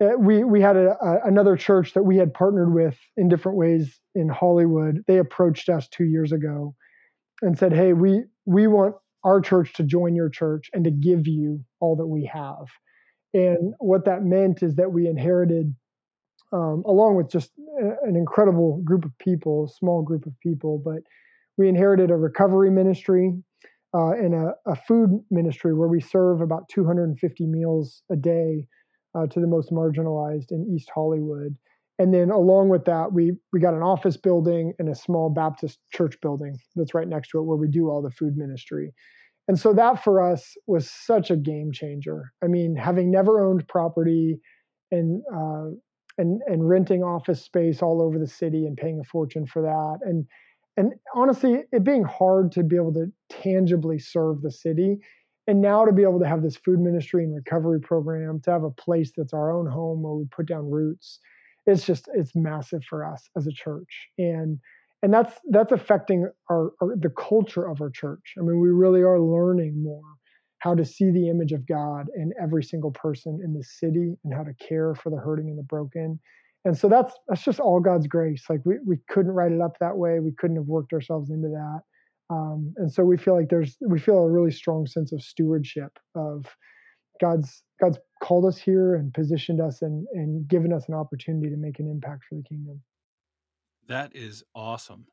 eh, 0.05 0.15
we 0.15 0.43
we 0.43 0.61
had 0.61 0.75
a, 0.75 0.95
a, 1.01 1.27
another 1.27 1.55
church 1.55 1.93
that 1.93 2.03
we 2.03 2.17
had 2.17 2.33
partnered 2.33 2.73
with 2.73 2.97
in 3.17 3.29
different 3.29 3.57
ways 3.57 3.99
in 4.15 4.29
Hollywood. 4.29 5.03
They 5.07 5.17
approached 5.17 5.69
us 5.69 5.87
two 5.87 6.05
years 6.05 6.31
ago 6.31 6.75
and 7.41 7.57
said, 7.57 7.73
"Hey, 7.73 7.93
we 7.93 8.23
we 8.45 8.67
want 8.67 8.95
our 9.23 9.41
church 9.41 9.73
to 9.73 9.83
join 9.83 10.15
your 10.15 10.29
church 10.29 10.69
and 10.73 10.83
to 10.83 10.91
give 10.91 11.27
you 11.27 11.63
all 11.79 11.95
that 11.97 12.07
we 12.07 12.25
have." 12.33 12.65
And 13.33 13.73
what 13.79 14.05
that 14.05 14.23
meant 14.23 14.61
is 14.61 14.75
that 14.75 14.91
we 14.91 15.07
inherited 15.07 15.75
um, 16.53 16.83
along 16.85 17.15
with 17.15 17.29
just 17.29 17.51
an 18.03 18.15
incredible 18.15 18.79
group 18.83 19.05
of 19.05 19.17
people, 19.17 19.67
small 19.67 20.03
group 20.03 20.25
of 20.25 20.33
people. 20.41 20.81
But 20.83 21.01
we 21.57 21.67
inherited 21.67 22.11
a 22.11 22.15
recovery 22.15 22.69
ministry 22.69 23.33
uh, 23.93 24.11
and 24.11 24.33
a, 24.33 24.53
a, 24.65 24.75
food 24.75 25.19
ministry 25.29 25.73
where 25.73 25.87
we 25.87 26.01
serve 26.01 26.41
about 26.41 26.67
250 26.69 27.45
meals 27.47 28.01
a 28.11 28.15
day 28.15 28.67
uh, 29.15 29.27
to 29.27 29.39
the 29.39 29.47
most 29.47 29.71
marginalized 29.71 30.51
in 30.51 30.67
East 30.73 30.89
Hollywood. 30.93 31.55
And 31.99 32.13
then 32.13 32.31
along 32.31 32.69
with 32.69 32.85
that, 32.85 33.13
we 33.13 33.33
we 33.51 33.59
got 33.59 33.75
an 33.75 33.83
office 33.83 34.17
building 34.17 34.73
and 34.79 34.89
a 34.89 34.95
small 34.95 35.29
Baptist 35.29 35.79
church 35.91 36.15
building 36.21 36.57
that's 36.75 36.95
right 36.95 37.07
next 37.07 37.29
to 37.29 37.39
it 37.39 37.43
where 37.43 37.57
we 37.57 37.67
do 37.67 37.89
all 37.89 38.01
the 38.01 38.09
food 38.09 38.35
ministry. 38.35 38.93
And 39.47 39.59
so 39.59 39.73
that 39.73 40.03
for 40.03 40.21
us 40.21 40.55
was 40.65 40.89
such 40.89 41.29
a 41.29 41.35
game 41.35 41.71
changer. 41.71 42.31
I 42.43 42.47
mean, 42.47 42.75
having 42.75 43.11
never 43.11 43.45
owned 43.45 43.67
property 43.67 44.39
and 44.91 45.21
uh, 45.35 45.75
and 46.17 46.41
and 46.47 46.67
renting 46.67 47.03
office 47.03 47.41
space 47.43 47.81
all 47.81 48.01
over 48.01 48.19
the 48.19 48.27
city 48.27 48.65
and 48.65 48.77
paying 48.77 48.99
a 48.99 49.03
fortune 49.03 49.45
for 49.45 49.61
that. 49.61 49.99
And 50.07 50.25
and 50.77 50.93
honestly 51.15 51.63
it 51.71 51.83
being 51.83 52.03
hard 52.03 52.51
to 52.53 52.63
be 52.63 52.75
able 52.75 52.93
to 52.93 53.11
tangibly 53.29 53.99
serve 53.99 54.41
the 54.41 54.51
city 54.51 54.97
and 55.45 55.61
now 55.61 55.85
to 55.85 55.91
be 55.91 56.03
able 56.03 56.19
to 56.19 56.27
have 56.27 56.41
this 56.41 56.55
food 56.55 56.79
ministry 56.79 57.23
and 57.23 57.35
recovery 57.35 57.79
program 57.81 58.39
to 58.41 58.51
have 58.51 58.63
a 58.63 58.71
place 58.71 59.11
that's 59.15 59.33
our 59.33 59.51
own 59.51 59.67
home 59.67 60.01
where 60.01 60.13
we 60.13 60.25
put 60.31 60.47
down 60.47 60.69
roots 60.71 61.19
it's 61.65 61.85
just 61.85 62.09
it's 62.13 62.35
massive 62.35 62.83
for 62.83 63.05
us 63.05 63.29
as 63.37 63.47
a 63.47 63.51
church. 63.51 64.09
And 64.17 64.59
and 65.01 65.13
that's 65.13 65.33
that's 65.49 65.71
affecting 65.71 66.29
our, 66.49 66.71
our 66.81 66.95
the 66.95 67.09
culture 67.09 67.67
of 67.67 67.81
our 67.81 67.89
church. 67.89 68.33
I 68.37 68.41
mean 68.41 68.59
we 68.59 68.69
really 68.69 69.01
are 69.01 69.19
learning 69.19 69.81
more 69.81 70.01
how 70.63 70.73
to 70.73 70.85
see 70.85 71.11
the 71.11 71.27
image 71.27 71.51
of 71.51 71.67
God 71.67 72.07
in 72.15 72.31
every 72.41 72.63
single 72.63 72.91
person 72.91 73.41
in 73.43 73.53
the 73.53 73.63
city 73.63 74.15
and 74.23 74.33
how 74.33 74.43
to 74.43 74.53
care 74.65 74.95
for 74.95 75.09
the 75.09 75.17
hurting 75.17 75.49
and 75.49 75.59
the 75.59 75.63
broken. 75.63 76.17
And 76.63 76.77
so 76.77 76.87
that's 76.87 77.13
that's 77.27 77.43
just 77.43 77.59
all 77.59 77.81
God's 77.81 78.07
grace. 78.07 78.45
Like 78.49 78.61
we 78.63 78.75
we 78.85 78.97
couldn't 79.09 79.33
write 79.33 79.51
it 79.51 79.59
up 79.59 79.77
that 79.79 79.97
way. 79.97 80.21
We 80.21 80.31
couldn't 80.31 80.55
have 80.55 80.67
worked 80.67 80.93
ourselves 80.93 81.31
into 81.31 81.49
that. 81.49 81.81
Um, 82.29 82.73
and 82.77 82.89
so 82.89 83.03
we 83.03 83.17
feel 83.17 83.35
like 83.35 83.49
there's 83.49 83.75
we 83.81 83.99
feel 83.99 84.19
a 84.19 84.31
really 84.31 84.51
strong 84.51 84.87
sense 84.87 85.11
of 85.11 85.21
stewardship 85.21 85.99
of 86.15 86.45
God's 87.19 87.61
God's 87.81 87.97
called 88.21 88.45
us 88.45 88.57
here 88.57 88.95
and 88.95 89.13
positioned 89.13 89.59
us 89.59 89.81
and 89.81 90.07
and 90.13 90.47
given 90.47 90.71
us 90.71 90.87
an 90.87 90.93
opportunity 90.93 91.49
to 91.49 91.57
make 91.57 91.79
an 91.79 91.89
impact 91.89 92.23
for 92.29 92.35
the 92.35 92.43
kingdom. 92.43 92.81
That 93.89 94.15
is 94.15 94.45
awesome. 94.55 95.07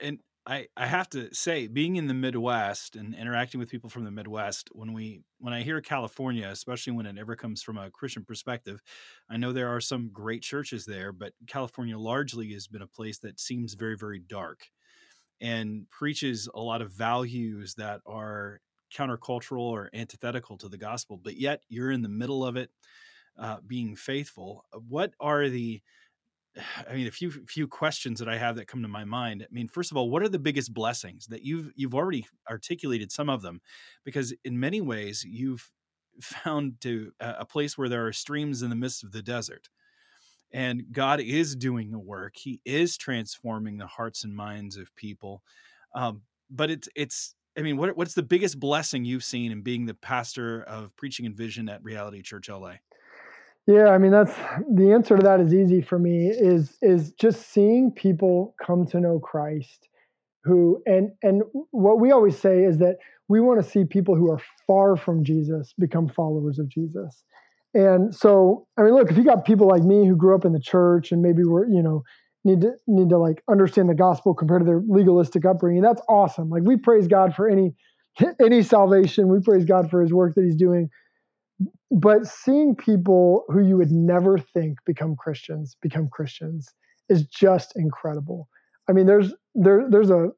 And 0.00 0.18
I, 0.48 0.68
I 0.76 0.86
have 0.86 1.08
to 1.10 1.34
say, 1.34 1.66
being 1.66 1.96
in 1.96 2.06
the 2.06 2.14
Midwest 2.14 2.94
and 2.94 3.16
interacting 3.16 3.58
with 3.58 3.68
people 3.68 3.90
from 3.90 4.04
the 4.04 4.12
Midwest, 4.12 4.68
when 4.72 4.92
we 4.92 5.22
when 5.38 5.52
I 5.52 5.62
hear 5.62 5.80
California, 5.80 6.48
especially 6.48 6.92
when 6.92 7.06
it 7.06 7.18
ever 7.18 7.34
comes 7.34 7.62
from 7.62 7.76
a 7.76 7.90
Christian 7.90 8.24
perspective, 8.24 8.80
I 9.28 9.38
know 9.38 9.52
there 9.52 9.74
are 9.74 9.80
some 9.80 10.10
great 10.12 10.42
churches 10.42 10.86
there, 10.86 11.10
but 11.12 11.32
California 11.48 11.98
largely 11.98 12.52
has 12.52 12.68
been 12.68 12.82
a 12.82 12.86
place 12.86 13.18
that 13.20 13.40
seems 13.40 13.74
very, 13.74 13.96
very 13.96 14.20
dark 14.20 14.68
and 15.40 15.90
preaches 15.90 16.48
a 16.54 16.60
lot 16.60 16.82
of 16.82 16.92
values 16.92 17.74
that 17.76 18.00
are 18.06 18.60
countercultural 18.94 19.60
or 19.62 19.90
antithetical 19.94 20.58
to 20.58 20.68
the 20.68 20.78
gospel, 20.78 21.16
but 21.16 21.36
yet 21.36 21.62
you're 21.68 21.90
in 21.90 22.02
the 22.02 22.08
middle 22.08 22.44
of 22.44 22.56
it, 22.56 22.70
uh, 23.38 23.58
being 23.66 23.96
faithful. 23.96 24.64
What 24.88 25.14
are 25.20 25.48
the 25.48 25.82
I 26.90 26.94
mean, 26.94 27.06
a 27.06 27.10
few 27.12 27.30
few 27.30 27.66
questions 27.66 28.18
that 28.18 28.28
I 28.28 28.36
have 28.38 28.56
that 28.56 28.68
come 28.68 28.82
to 28.82 28.88
my 28.88 29.04
mind. 29.04 29.42
I 29.42 29.52
mean, 29.52 29.68
first 29.68 29.90
of 29.90 29.96
all, 29.96 30.10
what 30.10 30.22
are 30.22 30.28
the 30.28 30.38
biggest 30.38 30.72
blessings 30.74 31.26
that 31.26 31.42
you've 31.42 31.72
you've 31.76 31.94
already 31.94 32.26
articulated 32.50 33.12
some 33.12 33.28
of 33.28 33.42
them, 33.42 33.60
because 34.04 34.34
in 34.44 34.58
many 34.60 34.80
ways 34.80 35.24
you've 35.26 35.70
found 36.20 36.80
to 36.80 37.12
a 37.20 37.44
place 37.44 37.76
where 37.76 37.88
there 37.88 38.06
are 38.06 38.12
streams 38.12 38.62
in 38.62 38.70
the 38.70 38.76
midst 38.76 39.04
of 39.04 39.12
the 39.12 39.22
desert, 39.22 39.68
and 40.52 40.84
God 40.92 41.20
is 41.20 41.56
doing 41.56 41.92
a 41.94 41.98
work. 41.98 42.36
He 42.36 42.60
is 42.64 42.96
transforming 42.96 43.78
the 43.78 43.86
hearts 43.86 44.24
and 44.24 44.34
minds 44.34 44.76
of 44.76 44.94
people. 44.96 45.42
Um, 45.94 46.22
but 46.50 46.70
it's 46.70 46.88
it's 46.96 47.34
I 47.58 47.62
mean, 47.62 47.76
what 47.76 47.96
what's 47.96 48.14
the 48.14 48.22
biggest 48.22 48.60
blessing 48.60 49.04
you've 49.04 49.24
seen 49.24 49.52
in 49.52 49.62
being 49.62 49.86
the 49.86 49.94
pastor 49.94 50.62
of 50.62 50.96
preaching 50.96 51.26
and 51.26 51.36
vision 51.36 51.68
at 51.68 51.82
Reality 51.82 52.22
Church 52.22 52.48
LA? 52.48 52.76
Yeah, 53.66 53.88
I 53.88 53.98
mean 53.98 54.12
that's 54.12 54.34
the 54.72 54.92
answer 54.92 55.16
to 55.16 55.22
that 55.24 55.40
is 55.40 55.52
easy 55.52 55.82
for 55.82 55.98
me 55.98 56.28
is 56.28 56.78
is 56.82 57.12
just 57.12 57.50
seeing 57.50 57.90
people 57.90 58.54
come 58.64 58.86
to 58.86 59.00
know 59.00 59.18
Christ 59.18 59.88
who 60.44 60.82
and 60.86 61.10
and 61.22 61.42
what 61.72 62.00
we 62.00 62.12
always 62.12 62.38
say 62.38 62.64
is 62.64 62.78
that 62.78 62.96
we 63.28 63.40
want 63.40 63.62
to 63.62 63.68
see 63.68 63.84
people 63.84 64.16
who 64.16 64.30
are 64.30 64.40
far 64.66 64.96
from 64.96 65.24
Jesus 65.24 65.74
become 65.78 66.08
followers 66.08 66.58
of 66.58 66.68
Jesus. 66.68 67.24
And 67.74 68.14
so, 68.14 68.66
I 68.78 68.82
mean, 68.82 68.94
look, 68.94 69.10
if 69.10 69.16
you 69.18 69.24
got 69.24 69.44
people 69.44 69.68
like 69.68 69.82
me 69.82 70.06
who 70.06 70.16
grew 70.16 70.34
up 70.34 70.44
in 70.44 70.52
the 70.52 70.60
church 70.60 71.12
and 71.12 71.22
maybe 71.22 71.44
were, 71.44 71.66
you 71.68 71.82
know, 71.82 72.02
need 72.44 72.62
to 72.62 72.72
need 72.86 73.10
to 73.10 73.18
like 73.18 73.42
understand 73.50 73.88
the 73.90 73.94
gospel 73.94 74.34
compared 74.34 74.62
to 74.62 74.66
their 74.66 74.82
legalistic 74.88 75.44
upbringing, 75.44 75.82
that's 75.82 76.02
awesome. 76.08 76.50
Like 76.50 76.62
we 76.64 76.76
praise 76.76 77.08
God 77.08 77.34
for 77.34 77.48
any 77.48 77.74
any 78.40 78.62
salvation. 78.62 79.28
We 79.28 79.40
praise 79.40 79.64
God 79.64 79.90
for 79.90 80.00
his 80.02 80.12
work 80.12 80.34
that 80.36 80.44
he's 80.44 80.56
doing 80.56 80.88
but 81.90 82.26
seeing 82.26 82.76
people 82.76 83.44
who 83.48 83.60
you 83.66 83.76
would 83.78 83.92
never 83.92 84.38
think 84.38 84.78
become 84.86 85.16
Christians 85.16 85.76
become 85.82 86.08
Christians 86.10 86.68
is 87.08 87.26
just 87.26 87.74
incredible. 87.76 88.48
I 88.88 88.92
mean, 88.92 89.06
there's 89.06 89.34
there 89.54 89.86
there's 89.90 90.10
a 90.10 90.30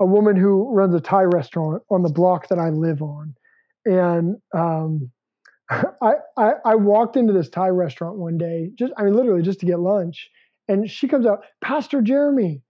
a 0.00 0.06
woman 0.06 0.36
who 0.36 0.70
runs 0.74 0.94
a 0.94 1.00
Thai 1.00 1.22
restaurant 1.24 1.82
on 1.90 2.02
the 2.02 2.10
block 2.12 2.48
that 2.48 2.58
I 2.58 2.70
live 2.70 3.02
on, 3.02 3.34
and 3.86 4.36
um, 4.54 5.10
I, 5.70 6.14
I 6.36 6.52
I 6.64 6.74
walked 6.76 7.16
into 7.16 7.32
this 7.32 7.48
Thai 7.50 7.68
restaurant 7.68 8.18
one 8.18 8.38
day, 8.38 8.70
just 8.76 8.92
I 8.98 9.04
mean 9.04 9.14
literally 9.14 9.42
just 9.42 9.60
to 9.60 9.66
get 9.66 9.80
lunch, 9.80 10.30
and 10.68 10.90
she 10.90 11.08
comes 11.08 11.26
out, 11.26 11.44
Pastor 11.62 12.02
Jeremy, 12.02 12.62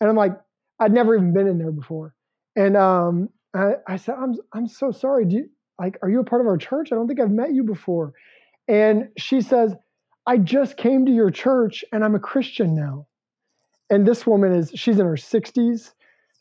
and 0.00 0.10
I'm 0.10 0.16
like, 0.16 0.32
I'd 0.80 0.92
never 0.92 1.14
even 1.16 1.34
been 1.34 1.48
in 1.48 1.58
there 1.58 1.72
before, 1.72 2.14
and 2.56 2.76
um, 2.76 3.30
I, 3.54 3.74
I 3.86 3.96
said, 3.96 4.16
I'm 4.18 4.34
I'm 4.54 4.68
so 4.68 4.92
sorry. 4.92 5.26
Do 5.26 5.36
you, 5.36 5.50
like, 5.78 5.98
are 6.02 6.08
you 6.08 6.20
a 6.20 6.24
part 6.24 6.40
of 6.40 6.46
our 6.46 6.58
church? 6.58 6.90
I 6.92 6.94
don't 6.94 7.08
think 7.08 7.20
I've 7.20 7.30
met 7.30 7.52
you 7.54 7.64
before. 7.64 8.12
And 8.68 9.08
she 9.18 9.40
says, 9.40 9.74
I 10.26 10.38
just 10.38 10.76
came 10.76 11.06
to 11.06 11.12
your 11.12 11.30
church 11.30 11.84
and 11.92 12.04
I'm 12.04 12.14
a 12.14 12.20
Christian 12.20 12.74
now. 12.74 13.06
And 13.90 14.06
this 14.06 14.26
woman 14.26 14.52
is, 14.52 14.70
she's 14.74 14.98
in 14.98 15.06
her 15.06 15.16
60s. 15.16 15.92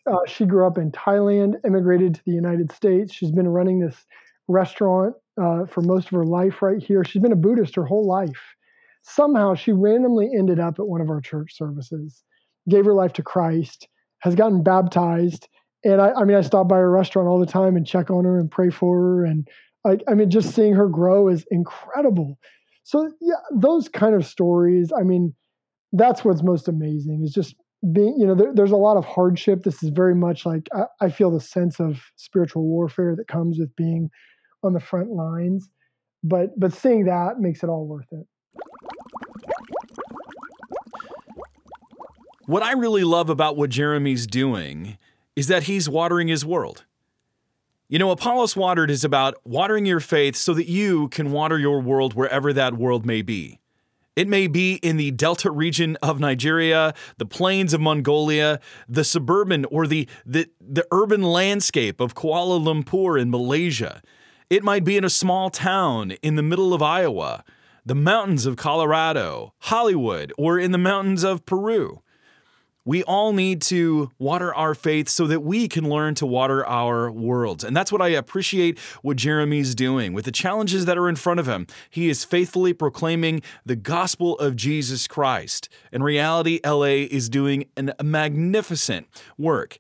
Uh, 0.09 0.17
she 0.27 0.45
grew 0.45 0.65
up 0.65 0.77
in 0.77 0.91
Thailand, 0.91 1.55
immigrated 1.65 2.15
to 2.15 2.21
the 2.25 2.31
United 2.31 2.71
States. 2.71 3.13
She's 3.13 3.31
been 3.31 3.47
running 3.47 3.79
this 3.79 4.05
restaurant 4.47 5.15
uh, 5.41 5.65
for 5.65 5.81
most 5.81 6.05
of 6.05 6.11
her 6.11 6.25
life 6.25 6.61
right 6.61 6.81
here. 6.81 7.03
She's 7.03 7.21
been 7.21 7.31
a 7.31 7.37
Buddhist 7.37 7.75
her 7.75 7.85
whole 7.85 8.05
life. 8.05 8.55
Somehow 9.03 9.55
she 9.55 9.71
randomly 9.71 10.31
ended 10.37 10.59
up 10.59 10.79
at 10.79 10.87
one 10.87 11.01
of 11.01 11.09
our 11.09 11.21
church 11.21 11.57
services, 11.57 12.23
gave 12.69 12.85
her 12.85 12.93
life 12.93 13.13
to 13.13 13.23
Christ, 13.23 13.87
has 14.19 14.35
gotten 14.35 14.63
baptized, 14.63 15.47
and 15.83 16.01
I, 16.01 16.11
I 16.11 16.23
mean, 16.25 16.37
I 16.37 16.41
stop 16.41 16.67
by 16.67 16.77
her 16.77 16.91
restaurant 16.91 17.27
all 17.27 17.39
the 17.39 17.45
time 17.45 17.75
and 17.75 17.85
check 17.85 18.09
on 18.09 18.23
her 18.25 18.39
and 18.39 18.49
pray 18.49 18.69
for 18.69 18.97
her. 18.97 19.25
And 19.25 19.47
I, 19.85 19.97
I 20.07 20.13
mean, 20.13 20.29
just 20.29 20.53
seeing 20.53 20.73
her 20.73 20.87
grow 20.87 21.27
is 21.27 21.45
incredible. 21.49 22.37
So 22.83 23.11
yeah, 23.19 23.35
those 23.53 23.89
kind 23.89 24.15
of 24.15 24.25
stories. 24.25 24.91
I 24.97 25.03
mean, 25.03 25.33
that's 25.91 26.23
what's 26.23 26.43
most 26.43 26.67
amazing 26.67 27.21
is 27.23 27.33
just 27.33 27.55
being. 27.93 28.15
You 28.19 28.27
know, 28.27 28.35
there, 28.35 28.53
there's 28.53 28.71
a 28.71 28.77
lot 28.77 28.97
of 28.97 29.05
hardship. 29.05 29.63
This 29.63 29.81
is 29.81 29.89
very 29.89 30.15
much 30.15 30.45
like 30.45 30.67
I, 30.73 30.83
I 31.05 31.09
feel 31.09 31.31
the 31.31 31.39
sense 31.39 31.79
of 31.79 31.99
spiritual 32.15 32.63
warfare 32.63 33.15
that 33.15 33.27
comes 33.27 33.57
with 33.59 33.75
being 33.75 34.09
on 34.63 34.73
the 34.73 34.79
front 34.79 35.09
lines. 35.09 35.67
But 36.23 36.59
but 36.59 36.73
seeing 36.73 37.05
that 37.05 37.39
makes 37.39 37.63
it 37.63 37.67
all 37.67 37.87
worth 37.87 38.07
it. 38.11 38.27
What 42.45 42.63
I 42.63 42.73
really 42.73 43.03
love 43.03 43.29
about 43.29 43.55
what 43.55 43.69
Jeremy's 43.69 44.27
doing 44.27 44.97
is 45.35 45.47
that 45.47 45.63
he's 45.63 45.89
watering 45.89 46.27
his 46.27 46.45
world. 46.45 46.85
You 47.87 47.99
know, 47.99 48.11
Apollos 48.11 48.55
Watered 48.55 48.89
is 48.89 49.03
about 49.03 49.35
watering 49.43 49.85
your 49.85 49.99
faith 49.99 50.35
so 50.35 50.53
that 50.53 50.67
you 50.67 51.09
can 51.09 51.31
water 51.31 51.59
your 51.59 51.81
world 51.81 52.13
wherever 52.13 52.53
that 52.53 52.77
world 52.77 53.05
may 53.05 53.21
be. 53.21 53.59
It 54.15 54.27
may 54.27 54.47
be 54.47 54.75
in 54.75 54.97
the 54.97 55.11
delta 55.11 55.49
region 55.49 55.97
of 56.01 56.19
Nigeria, 56.19 56.93
the 57.17 57.25
plains 57.25 57.73
of 57.73 57.79
Mongolia, 57.79 58.59
the 58.87 59.03
suburban 59.03 59.65
or 59.65 59.87
the, 59.87 60.07
the, 60.25 60.49
the 60.59 60.85
urban 60.91 61.21
landscape 61.21 62.01
of 62.01 62.13
Kuala 62.13 62.61
Lumpur 62.61 63.19
in 63.19 63.29
Malaysia. 63.29 64.01
It 64.49 64.63
might 64.63 64.83
be 64.83 64.97
in 64.97 65.05
a 65.05 65.09
small 65.09 65.49
town 65.49 66.11
in 66.21 66.35
the 66.35 66.43
middle 66.43 66.73
of 66.73 66.81
Iowa, 66.81 67.45
the 67.85 67.95
mountains 67.95 68.45
of 68.45 68.57
Colorado, 68.57 69.53
Hollywood, 69.59 70.33
or 70.37 70.59
in 70.59 70.71
the 70.71 70.77
mountains 70.77 71.23
of 71.23 71.45
Peru. 71.45 72.01
We 72.83 73.03
all 73.03 73.31
need 73.31 73.61
to 73.63 74.09
water 74.17 74.55
our 74.55 74.73
faith 74.73 75.07
so 75.07 75.27
that 75.27 75.41
we 75.41 75.67
can 75.67 75.87
learn 75.87 76.15
to 76.15 76.25
water 76.25 76.65
our 76.65 77.11
worlds. 77.11 77.63
And 77.63 77.77
that's 77.77 77.91
what 77.91 78.01
I 78.01 78.07
appreciate 78.07 78.79
what 79.03 79.17
Jeremy's 79.17 79.75
doing. 79.75 80.13
With 80.13 80.25
the 80.25 80.31
challenges 80.31 80.85
that 80.85 80.97
are 80.97 81.07
in 81.07 81.15
front 81.15 81.39
of 81.39 81.47
him, 81.47 81.67
he 81.91 82.09
is 82.09 82.25
faithfully 82.25 82.73
proclaiming 82.73 83.43
the 83.63 83.75
gospel 83.75 84.35
of 84.39 84.55
Jesus 84.55 85.07
Christ. 85.07 85.69
In 85.91 86.01
reality, 86.01 86.59
LA 86.65 87.05
is 87.11 87.29
doing 87.29 87.65
a 87.77 88.03
magnificent 88.03 89.07
work. 89.37 89.77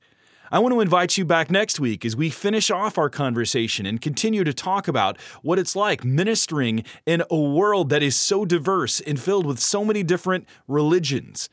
I 0.51 0.59
want 0.59 0.73
to 0.75 0.81
invite 0.81 1.17
you 1.17 1.25
back 1.25 1.49
next 1.49 1.79
week 1.79 2.05
as 2.05 2.15
we 2.15 2.29
finish 2.29 2.69
off 2.69 2.99
our 2.99 3.09
conversation 3.09 3.87
and 3.87 3.99
continue 3.99 4.43
to 4.43 4.53
talk 4.53 4.87
about 4.87 5.19
what 5.41 5.57
it's 5.57 5.75
like 5.75 6.03
ministering 6.03 6.83
in 7.07 7.23
a 7.31 7.39
world 7.39 7.89
that 7.89 8.03
is 8.03 8.15
so 8.15 8.45
diverse 8.45 8.99
and 8.99 9.19
filled 9.19 9.47
with 9.47 9.59
so 9.59 9.83
many 9.83 10.03
different 10.03 10.47
religions 10.67 11.49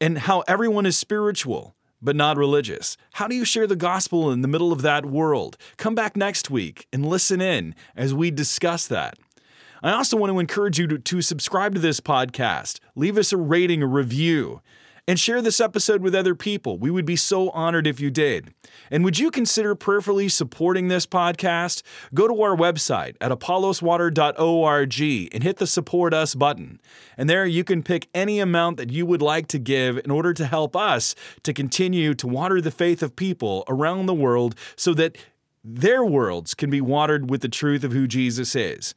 and 0.00 0.18
how 0.18 0.40
everyone 0.48 0.86
is 0.86 0.98
spiritual 0.98 1.74
but 2.04 2.14
not 2.14 2.36
religious. 2.36 2.98
How 3.14 3.26
do 3.26 3.34
you 3.34 3.46
share 3.46 3.66
the 3.66 3.76
gospel 3.76 4.30
in 4.30 4.42
the 4.42 4.48
middle 4.48 4.72
of 4.72 4.82
that 4.82 5.06
world? 5.06 5.56
Come 5.78 5.94
back 5.94 6.16
next 6.16 6.50
week 6.50 6.86
and 6.92 7.06
listen 7.06 7.40
in 7.40 7.74
as 7.96 8.12
we 8.12 8.30
discuss 8.30 8.86
that. 8.88 9.18
I 9.82 9.92
also 9.92 10.16
want 10.16 10.30
to 10.30 10.38
encourage 10.38 10.78
you 10.78 10.86
to, 10.88 10.98
to 10.98 11.22
subscribe 11.22 11.74
to 11.74 11.80
this 11.80 12.00
podcast, 12.00 12.78
leave 12.94 13.16
us 13.18 13.32
a 13.32 13.36
rating, 13.36 13.82
a 13.82 13.86
review 13.86 14.60
and 15.06 15.20
share 15.20 15.42
this 15.42 15.60
episode 15.60 16.00
with 16.00 16.14
other 16.14 16.34
people. 16.34 16.78
We 16.78 16.90
would 16.90 17.04
be 17.04 17.16
so 17.16 17.50
honored 17.50 17.86
if 17.86 18.00
you 18.00 18.10
did. 18.10 18.54
And 18.90 19.04
would 19.04 19.18
you 19.18 19.30
consider 19.30 19.74
prayerfully 19.74 20.28
supporting 20.28 20.88
this 20.88 21.06
podcast? 21.06 21.82
Go 22.14 22.26
to 22.26 22.42
our 22.42 22.56
website 22.56 23.16
at 23.20 23.30
apolloswater.org 23.30 25.34
and 25.34 25.42
hit 25.42 25.56
the 25.56 25.66
support 25.66 26.14
us 26.14 26.34
button. 26.34 26.80
And 27.16 27.28
there 27.28 27.46
you 27.46 27.64
can 27.64 27.82
pick 27.82 28.08
any 28.14 28.40
amount 28.40 28.78
that 28.78 28.90
you 28.90 29.04
would 29.06 29.22
like 29.22 29.46
to 29.48 29.58
give 29.58 29.98
in 29.98 30.10
order 30.10 30.32
to 30.32 30.46
help 30.46 30.74
us 30.74 31.14
to 31.42 31.52
continue 31.52 32.14
to 32.14 32.26
water 32.26 32.60
the 32.60 32.70
faith 32.70 33.02
of 33.02 33.16
people 33.16 33.64
around 33.68 34.06
the 34.06 34.14
world 34.14 34.54
so 34.76 34.94
that 34.94 35.16
their 35.62 36.04
worlds 36.04 36.54
can 36.54 36.70
be 36.70 36.80
watered 36.80 37.30
with 37.30 37.40
the 37.40 37.48
truth 37.48 37.84
of 37.84 37.92
who 37.92 38.06
Jesus 38.06 38.54
is. 38.54 38.94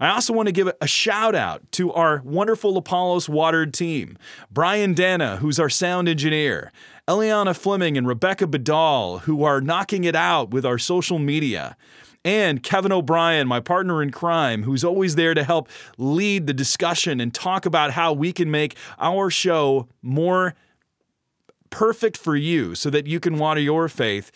I 0.00 0.08
also 0.08 0.32
want 0.32 0.46
to 0.46 0.52
give 0.52 0.70
a 0.80 0.86
shout 0.86 1.34
out 1.34 1.70
to 1.72 1.92
our 1.92 2.22
wonderful 2.24 2.76
Apollos 2.76 3.28
Watered 3.28 3.72
team. 3.72 4.18
Brian 4.50 4.94
Dana, 4.94 5.36
who's 5.38 5.58
our 5.58 5.70
sound 5.70 6.08
engineer, 6.08 6.72
Eliana 7.08 7.56
Fleming 7.56 7.96
and 7.96 8.06
Rebecca 8.06 8.46
Badal, 8.46 9.20
who 9.20 9.44
are 9.44 9.60
knocking 9.60 10.04
it 10.04 10.16
out 10.16 10.50
with 10.50 10.66
our 10.66 10.78
social 10.78 11.18
media. 11.18 11.76
And 12.24 12.60
Kevin 12.62 12.90
O'Brien, 12.90 13.46
my 13.46 13.60
partner 13.60 14.02
in 14.02 14.10
crime, 14.10 14.64
who's 14.64 14.82
always 14.82 15.14
there 15.14 15.32
to 15.32 15.44
help 15.44 15.68
lead 15.96 16.48
the 16.48 16.52
discussion 16.52 17.20
and 17.20 17.32
talk 17.32 17.64
about 17.66 17.92
how 17.92 18.12
we 18.12 18.32
can 18.32 18.50
make 18.50 18.76
our 18.98 19.30
show 19.30 19.88
more 20.02 20.54
perfect 21.70 22.16
for 22.16 22.34
you 22.34 22.74
so 22.74 22.90
that 22.90 23.06
you 23.06 23.20
can 23.20 23.38
water 23.38 23.60
your 23.60 23.88
faith 23.88 24.32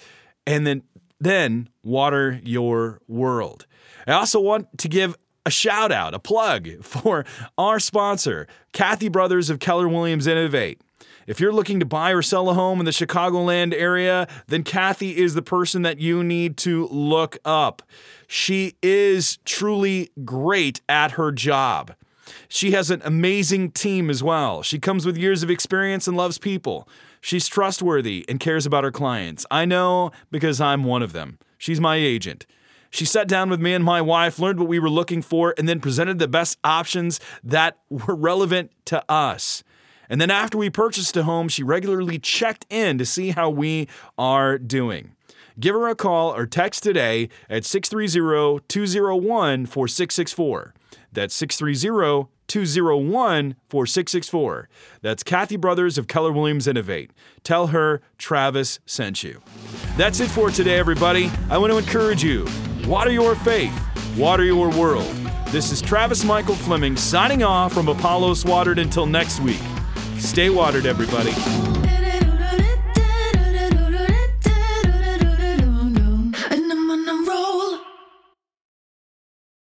and 0.47 0.67
then 0.67 0.83
then 1.21 1.69
water 1.83 2.41
your 2.45 3.01
world. 3.07 3.67
I 4.07 4.13
also 4.13 4.41
want 4.41 4.79
to 4.79 4.89
give 4.89 5.17
a 5.47 5.51
shout 5.51 5.93
out, 5.93 6.15
a 6.15 6.19
plug 6.19 6.83
for 6.83 7.25
our 7.57 7.81
sponsor, 7.81 8.47
Kathy 8.73 9.09
Brothers 9.09 9.51
of 9.51 9.59
Keller 9.59 9.89
Williams 9.89 10.27
Innovate. 10.27 10.81
If 11.27 11.39
you're 11.39 11.53
looking 11.53 11.79
to 11.81 11.87
buy 11.87 12.11
or 12.11 12.23
sell 12.23 12.51
a 12.51 12.55
home 12.55 12.81
in 12.81 12.87
the 12.87 12.91
Chicagoland 12.91 13.73
area, 13.73 14.27
then 14.49 14.65
Kathy 14.65 15.17
is 15.17 15.35
the 15.35 15.43
person 15.43 15.83
that 15.83 16.01
you 16.01 16.25
need 16.25 16.57
to 16.59 16.89
look 16.89 17.39
up. 17.45 17.83
She 18.27 18.75
is 18.83 19.39
truly 19.45 20.11
great 20.25 20.81
at 20.89 21.13
her 21.13 21.31
job. 21.31 21.95
She 22.49 22.73
has 22.73 22.91
an 22.91 23.01
amazing 23.05 23.71
team 23.73 24.11
as 24.11 24.23
well. 24.23 24.63
She 24.63 24.79
comes 24.79 25.07
with 25.07 25.17
years 25.17 25.43
of 25.43 25.51
experience 25.51 26.09
and 26.09 26.17
loves 26.17 26.39
people. 26.39 26.89
She's 27.21 27.47
trustworthy 27.47 28.25
and 28.29 28.41
cares 28.41 28.67
about 28.67 28.85
her 28.85 28.91
clients. 28.91 29.47
I 29.51 29.65
know 29.67 30.11
because 30.31 30.61
I'm 30.61 30.85
one 30.85 31.03
of 31.03 31.13
them. 31.13 31.39
She's 31.59 31.81
my 31.81 31.97
agent. 31.97 32.47
She 32.91 33.05
sat 33.05 33.29
down 33.29 33.51
with 33.51 33.61
me 33.61 33.73
and 33.73 33.85
my 33.85 34.01
wife, 34.01 34.39
learned 34.39 34.59
what 34.59 34.69
we 34.69 34.81
were 34.81 34.91
looking 34.91 35.23
for, 35.23 35.55
and 35.57 35.69
then 35.69 35.81
presented 35.81 36.19
the 36.19 36.29
best 36.29 36.59
options 36.65 37.21
that 37.43 37.79
were 37.89 38.15
relevant 38.15 38.73
to 38.87 39.05
us. 39.11 39.63
And 40.09 40.21
then 40.21 40.31
after 40.31 40.59
we 40.59 40.71
purchased 40.71 41.17
a 41.17 41.23
home, 41.23 41.49
she 41.49 41.63
regularly 41.63 42.19
checked 42.19 42.67
in 42.69 42.99
to 42.99 43.07
see 43.07 43.31
how 43.31 43.49
we 43.49 43.89
are 44.19 44.59
doing. 44.59 45.13
Give 45.59 45.75
her 45.75 45.89
a 45.89 45.95
call 45.95 46.35
or 46.35 46.47
text 46.47 46.83
today 46.83 47.29
at 47.49 47.65
630 47.65 48.65
201 48.67 49.67
4664. 49.67 50.75
That's 51.13 51.35
630 51.35 52.29
201 52.49 53.55
4664. 53.69 54.69
That's 55.03 55.23
Kathy 55.23 55.57
Brothers 55.57 55.97
of 55.97 56.09
Keller 56.09 56.33
Williams 56.33 56.67
Innovate. 56.67 57.13
Tell 57.45 57.69
her 57.69 58.01
Travis 58.19 58.81
sent 58.87 59.23
you. 59.23 59.43
That's 59.97 60.19
it 60.19 60.29
for 60.29 60.51
today, 60.51 60.79
everybody. 60.79 61.31
I 61.49 61.59
want 61.59 61.73
to 61.73 61.79
encourage 61.79 62.25
you 62.25 62.49
water 62.87 63.11
your 63.11 63.35
faith, 63.35 63.73
water 64.17 64.45
your 64.45 64.71
world. 64.71 65.15
This 65.49 65.73
is 65.73 65.83
Travis 65.83 66.25
Michael 66.25 66.55
Fleming 66.55 66.97
signing 66.97 67.43
off 67.43 67.73
from 67.73 67.89
Apollos 67.89 68.45
Watered 68.45 68.79
until 68.79 69.07
next 69.07 69.41
week. 69.41 69.61
Stay 70.19 70.51
watered, 70.51 70.87
everybody. 70.87 71.33